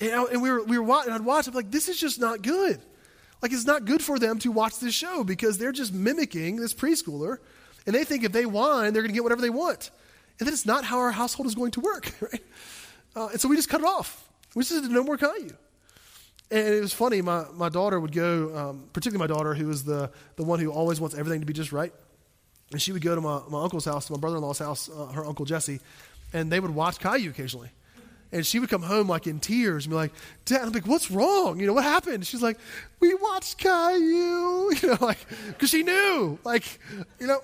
And, 0.01 0.11
and 0.11 0.43
we 0.43 0.51
were 0.51 0.63
we 0.65 0.79
were 0.79 0.85
watching. 0.85 1.13
I'd 1.13 1.23
watch. 1.23 1.47
I'm 1.47 1.55
like, 1.55 1.71
this 1.71 1.89
is 1.89 1.99
just 1.99 2.21
not 2.21 2.43
good. 2.43 2.81
Like 3.43 3.53
it's 3.53 3.67
not 3.67 3.85
good 3.85 4.03
for 4.03 4.19
them 4.19 4.39
to 4.41 4.51
watch 4.51 4.79
this 4.79 4.95
show 4.95 5.25
because 5.25 5.59
they're 5.59 5.73
just 5.73 5.93
mimicking 5.93 6.57
this 6.57 6.75
preschooler, 6.75 7.39
and 7.87 7.95
they 7.95 8.05
think 8.05 8.25
if 8.25 8.33
they 8.33 8.47
whine, 8.47 8.93
they're 8.93 9.03
going 9.03 9.13
to 9.13 9.15
get 9.15 9.23
whatever 9.23 9.43
they 9.43 9.51
want. 9.51 9.91
And 10.39 10.47
that 10.47 10.53
is 10.53 10.67
not 10.67 10.85
how 10.85 10.99
our 10.99 11.11
household 11.11 11.47
is 11.47 11.55
going 11.55 11.73
to 11.73 11.81
work, 11.81 12.13
right? 12.21 12.43
Uh, 13.17 13.29
and 13.29 13.41
so 13.41 13.49
we 13.49 13.57
just 13.57 13.69
cut 13.69 13.81
it 13.81 13.87
off. 13.87 14.29
We 14.55 14.63
just 14.63 14.83
said 14.83 14.91
no 14.91 15.03
more 15.03 15.17
Caillou. 15.17 15.51
And 16.51 16.67
it 16.67 16.81
was 16.81 16.93
funny. 16.93 17.21
My, 17.21 17.45
my 17.53 17.69
daughter 17.69 18.01
would 18.01 18.13
go, 18.13 18.57
um, 18.57 18.89
particularly 18.93 19.29
my 19.29 19.33
daughter, 19.33 19.55
who 19.55 19.69
is 19.71 19.85
the, 19.85 20.11
the 20.37 20.45
one 20.45 20.61
who 20.61 20.71
always 20.73 21.01
wants 21.01 21.17
everything 21.17 21.41
to 21.41 21.47
be 21.47 21.53
just 21.53 21.73
right. 21.73 21.93
And 22.71 22.81
she 22.81 22.93
would 22.93 23.03
go 23.03 23.15
to 23.15 23.21
my, 23.21 23.41
my 23.49 23.63
uncle's 23.63 23.85
house, 23.85 24.07
to 24.07 24.13
my 24.13 24.19
brother 24.19 24.37
in 24.37 24.43
law's 24.43 24.59
house, 24.59 24.89
uh, 24.89 25.07
her 25.07 25.27
uncle 25.27 25.45
Jesse, 25.45 25.81
and 26.33 26.51
they 26.51 26.61
would 26.61 26.71
watch 26.71 26.99
Caillou 26.99 27.31
occasionally. 27.31 27.71
And 28.31 28.45
she 28.45 28.59
would 28.59 28.69
come 28.69 28.83
home 28.83 29.09
like 29.09 29.27
in 29.27 29.41
tears 29.41 29.87
and 29.87 29.91
be 29.93 29.97
like, 29.97 30.12
Dad, 30.45 30.62
I'm 30.62 30.73
like, 30.73 30.87
what's 30.87 31.11
wrong? 31.11 31.59
You 31.59 31.67
know, 31.67 31.73
what 31.73 31.85
happened? 31.85 32.27
She's 32.27 32.43
like, 32.43 32.59
we 33.01 33.14
watched 33.14 33.59
Caillou. 33.59 34.71
You 34.83 34.88
know, 34.88 34.99
like, 35.01 35.19
because 35.49 35.71
she 35.71 35.83
knew. 35.83 36.38
Like, 36.45 36.79
you 37.19 37.27
know, 37.27 37.41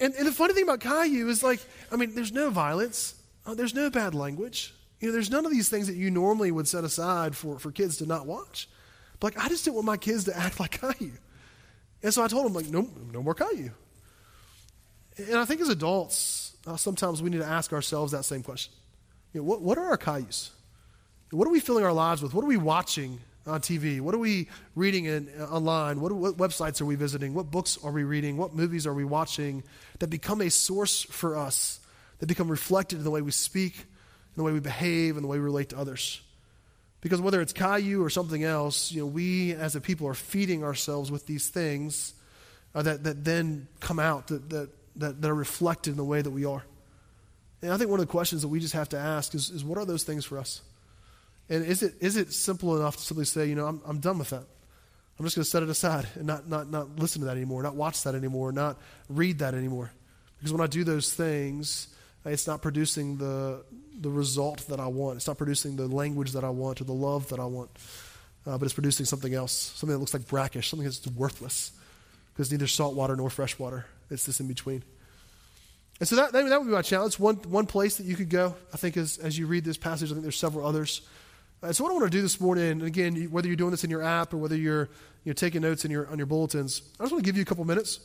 and, 0.00 0.14
and 0.14 0.26
the 0.26 0.32
funny 0.32 0.54
thing 0.54 0.64
about 0.64 0.80
Caillou 0.80 1.28
is 1.28 1.42
like, 1.42 1.60
I 1.92 1.96
mean, 1.96 2.14
there's 2.14 2.32
no 2.32 2.50
violence, 2.50 3.14
uh, 3.46 3.54
there's 3.54 3.74
no 3.74 3.90
bad 3.90 4.14
language. 4.14 4.74
You 5.00 5.08
know, 5.08 5.12
there's 5.12 5.30
none 5.30 5.44
of 5.44 5.52
these 5.52 5.68
things 5.68 5.86
that 5.86 5.94
you 5.94 6.10
normally 6.10 6.50
would 6.50 6.66
set 6.66 6.84
aside 6.84 7.36
for, 7.36 7.58
for 7.58 7.70
kids 7.70 7.98
to 7.98 8.06
not 8.06 8.26
watch. 8.26 8.68
But 9.20 9.34
like, 9.34 9.44
I 9.44 9.48
just 9.48 9.64
didn't 9.64 9.76
want 9.76 9.86
my 9.86 9.96
kids 9.96 10.24
to 10.24 10.36
act 10.36 10.58
like 10.60 10.80
Caillou. 10.80 11.12
And 12.02 12.14
so 12.14 12.22
I 12.22 12.28
told 12.28 12.46
them, 12.46 12.54
like, 12.54 12.68
no, 12.68 12.88
no 13.12 13.22
more 13.22 13.34
Caillou. 13.34 13.70
And 15.18 15.36
I 15.36 15.44
think 15.44 15.60
as 15.60 15.68
adults, 15.68 16.56
uh, 16.66 16.76
sometimes 16.76 17.22
we 17.22 17.30
need 17.30 17.38
to 17.38 17.46
ask 17.46 17.72
ourselves 17.72 18.12
that 18.12 18.24
same 18.24 18.42
question. 18.42 18.72
You 19.32 19.40
know, 19.40 19.44
what, 19.44 19.62
what 19.62 19.78
are 19.78 19.86
our 19.86 19.98
Cailloux? 19.98 20.50
What 21.30 21.46
are 21.46 21.50
we 21.50 21.60
filling 21.60 21.84
our 21.84 21.92
lives 21.92 22.22
with? 22.22 22.32
What 22.32 22.44
are 22.44 22.48
we 22.48 22.56
watching 22.56 23.20
on 23.46 23.60
TV? 23.60 24.00
What 24.00 24.14
are 24.14 24.18
we 24.18 24.48
reading 24.74 25.04
in, 25.04 25.28
uh, 25.38 25.44
online? 25.44 26.00
What, 26.00 26.12
what 26.12 26.36
websites 26.36 26.80
are 26.80 26.86
we 26.86 26.94
visiting? 26.94 27.34
What 27.34 27.50
books 27.50 27.78
are 27.82 27.92
we 27.92 28.04
reading? 28.04 28.36
What 28.36 28.54
movies 28.54 28.86
are 28.86 28.94
we 28.94 29.04
watching 29.04 29.62
that 29.98 30.08
become 30.08 30.40
a 30.40 30.50
source 30.50 31.02
for 31.02 31.36
us, 31.36 31.80
that 32.18 32.26
become 32.26 32.50
reflected 32.50 32.98
in 32.98 33.04
the 33.04 33.10
way 33.10 33.20
we 33.20 33.30
speak, 33.30 33.76
in 33.76 34.34
the 34.36 34.42
way 34.42 34.52
we 34.52 34.60
behave, 34.60 35.16
and 35.16 35.24
the 35.24 35.28
way 35.28 35.38
we 35.38 35.44
relate 35.44 35.70
to 35.70 35.78
others? 35.78 36.22
Because 37.00 37.20
whether 37.20 37.40
it's 37.40 37.52
Caillou 37.52 38.02
or 38.02 38.10
something 38.10 38.42
else, 38.42 38.90
you 38.90 39.00
know, 39.00 39.06
we 39.06 39.52
as 39.52 39.76
a 39.76 39.80
people 39.80 40.06
are 40.08 40.14
feeding 40.14 40.64
ourselves 40.64 41.10
with 41.10 41.26
these 41.26 41.48
things 41.48 42.14
uh, 42.74 42.82
that, 42.82 43.04
that 43.04 43.24
then 43.24 43.68
come 43.80 43.98
out, 43.98 44.28
that, 44.28 44.48
that, 44.50 44.70
that, 44.96 45.22
that 45.22 45.30
are 45.30 45.34
reflected 45.34 45.90
in 45.90 45.96
the 45.96 46.04
way 46.04 46.22
that 46.22 46.30
we 46.30 46.44
are. 46.44 46.64
And 47.62 47.72
I 47.72 47.76
think 47.76 47.90
one 47.90 48.00
of 48.00 48.06
the 48.06 48.10
questions 48.10 48.42
that 48.42 48.48
we 48.48 48.60
just 48.60 48.74
have 48.74 48.88
to 48.90 48.98
ask 48.98 49.34
is, 49.34 49.50
is 49.50 49.64
what 49.64 49.78
are 49.78 49.84
those 49.84 50.04
things 50.04 50.24
for 50.24 50.38
us? 50.38 50.62
And 51.48 51.64
is 51.64 51.82
it, 51.82 51.94
is 52.00 52.16
it 52.16 52.32
simple 52.32 52.76
enough 52.76 52.96
to 52.96 53.02
simply 53.02 53.24
say, 53.24 53.46
you 53.46 53.54
know, 53.54 53.66
I'm, 53.66 53.80
I'm 53.86 53.98
done 53.98 54.18
with 54.18 54.30
that? 54.30 54.44
I'm 55.18 55.24
just 55.24 55.34
going 55.34 55.44
to 55.44 55.50
set 55.50 55.62
it 55.62 55.68
aside 55.68 56.06
and 56.14 56.26
not, 56.26 56.48
not, 56.48 56.70
not 56.70 56.96
listen 56.96 57.20
to 57.22 57.26
that 57.26 57.36
anymore, 57.36 57.62
not 57.62 57.74
watch 57.74 58.04
that 58.04 58.14
anymore, 58.14 58.52
not 58.52 58.78
read 59.08 59.40
that 59.40 59.54
anymore. 59.54 59.90
Because 60.38 60.52
when 60.52 60.60
I 60.60 60.68
do 60.68 60.84
those 60.84 61.12
things, 61.12 61.88
it's 62.24 62.46
not 62.46 62.62
producing 62.62 63.16
the, 63.16 63.64
the 64.00 64.10
result 64.10 64.68
that 64.68 64.78
I 64.78 64.86
want. 64.86 65.16
It's 65.16 65.26
not 65.26 65.38
producing 65.38 65.74
the 65.74 65.88
language 65.88 66.32
that 66.32 66.44
I 66.44 66.50
want 66.50 66.80
or 66.80 66.84
the 66.84 66.92
love 66.92 67.28
that 67.30 67.40
I 67.40 67.46
want. 67.46 67.70
Uh, 68.46 68.56
but 68.56 68.64
it's 68.64 68.74
producing 68.74 69.06
something 69.06 69.34
else, 69.34 69.52
something 69.52 69.92
that 69.92 69.98
looks 69.98 70.14
like 70.14 70.28
brackish, 70.28 70.68
something 70.68 70.84
that's 70.84 71.04
worthless. 71.08 71.72
Because 72.32 72.52
neither 72.52 72.68
salt 72.68 72.94
water 72.94 73.16
nor 73.16 73.30
fresh 73.30 73.58
water. 73.58 73.86
It's 74.10 74.24
this 74.24 74.38
in 74.38 74.46
between. 74.46 74.84
And 76.00 76.08
so 76.08 76.16
that, 76.16 76.32
that, 76.32 76.44
would 76.44 76.66
be 76.66 76.72
my 76.72 76.82
challenge. 76.82 77.18
One, 77.18 77.36
one 77.36 77.66
place 77.66 77.96
that 77.96 78.06
you 78.06 78.14
could 78.14 78.30
go, 78.30 78.54
I 78.72 78.76
think, 78.76 78.96
as, 78.96 79.18
as 79.18 79.36
you 79.36 79.46
read 79.46 79.64
this 79.64 79.76
passage, 79.76 80.10
I 80.10 80.14
think 80.14 80.22
there's 80.22 80.38
several 80.38 80.66
others. 80.66 81.02
Uh, 81.60 81.72
so 81.72 81.82
what 81.82 81.90
I 81.90 81.94
want 81.94 82.04
to 82.04 82.16
do 82.16 82.22
this 82.22 82.40
morning, 82.40 82.70
and 82.70 82.82
again, 82.84 83.16
whether 83.32 83.48
you're 83.48 83.56
doing 83.56 83.72
this 83.72 83.82
in 83.82 83.90
your 83.90 84.02
app 84.02 84.32
or 84.32 84.36
whether 84.36 84.54
you're 84.54 84.88
you 85.24 85.30
know, 85.30 85.32
taking 85.32 85.62
notes 85.62 85.84
in 85.84 85.90
your, 85.90 86.06
on 86.08 86.16
your 86.16 86.26
bulletins, 86.26 86.82
I 87.00 87.02
just 87.02 87.12
want 87.12 87.24
to 87.24 87.28
give 87.28 87.36
you 87.36 87.42
a 87.42 87.44
couple 87.44 87.64
minutes 87.64 87.98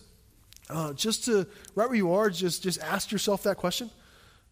uh, 0.71 0.93
just 0.93 1.25
to, 1.25 1.45
right 1.75 1.87
where 1.87 1.95
you 1.95 2.13
are, 2.13 2.31
just, 2.31 2.63
just 2.63 2.81
ask 2.81 3.11
yourself 3.11 3.43
that 3.43 3.57
question. 3.57 3.91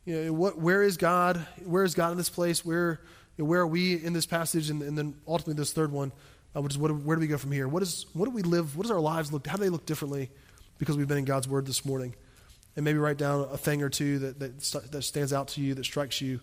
You 0.06 0.26
know, 0.26 0.34
what, 0.34 0.60
where 0.60 0.84
is 0.84 0.98
God? 0.98 1.38
Where 1.64 1.84
is 1.84 1.96
God 1.96 2.12
in 2.12 2.18
this 2.18 2.30
place? 2.30 2.64
Where, 2.64 3.00
you 3.38 3.44
know, 3.44 3.50
where 3.50 3.62
are 3.62 3.68
we 3.68 3.96
in 3.96 4.14
this 4.14 4.28
passage? 4.28 4.70
And, 4.70 4.84
and 4.84 4.96
then 4.96 5.16
ultimately 5.28 5.56
this 5.56 5.74
third 5.74 5.92
one, 5.92 6.12
uh, 6.56 6.62
which 6.62 6.74
is 6.74 6.78
what, 6.78 6.96
where 6.96 7.16
do 7.16 7.22
we 7.22 7.28
go 7.28 7.38
from 7.40 7.52
here? 7.52 7.68
What, 7.68 7.82
is, 7.82 8.06
what 8.14 8.26
do 8.26 8.32
we 8.32 8.44
live? 8.44 8.78
What 8.78 8.84
does 8.84 8.92
our 8.92 9.00
lives 9.00 9.34
look? 9.34 9.48
How 9.48 9.58
do 9.58 9.64
they 9.64 9.70
look 9.70 9.88
differently 9.88 10.30
because 10.78 10.96
we've 10.96 11.08
been 11.08 11.18
in 11.18 11.26
God's 11.26 11.48
Word 11.48 11.66
this 11.66 11.86
morning? 11.86 12.14
And 12.76 12.86
maybe 12.86 13.00
write 13.00 13.18
down 13.18 13.48
a 13.52 13.58
thing 13.58 13.82
or 13.82 13.90
two 13.90 14.20
that, 14.20 14.40
that, 14.40 14.92
that 14.92 15.02
stands 15.02 15.34
out 15.34 15.48
to 15.50 15.62
you, 15.62 15.74
that 15.74 15.86
strikes 15.86 16.22
you 16.22 16.40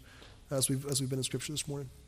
as 0.50 0.68
we've, 0.68 0.84
as 0.86 1.00
we've 1.00 1.10
been 1.10 1.18
in 1.18 1.24
Scripture 1.24 1.52
this 1.52 1.68
morning. 1.68 1.88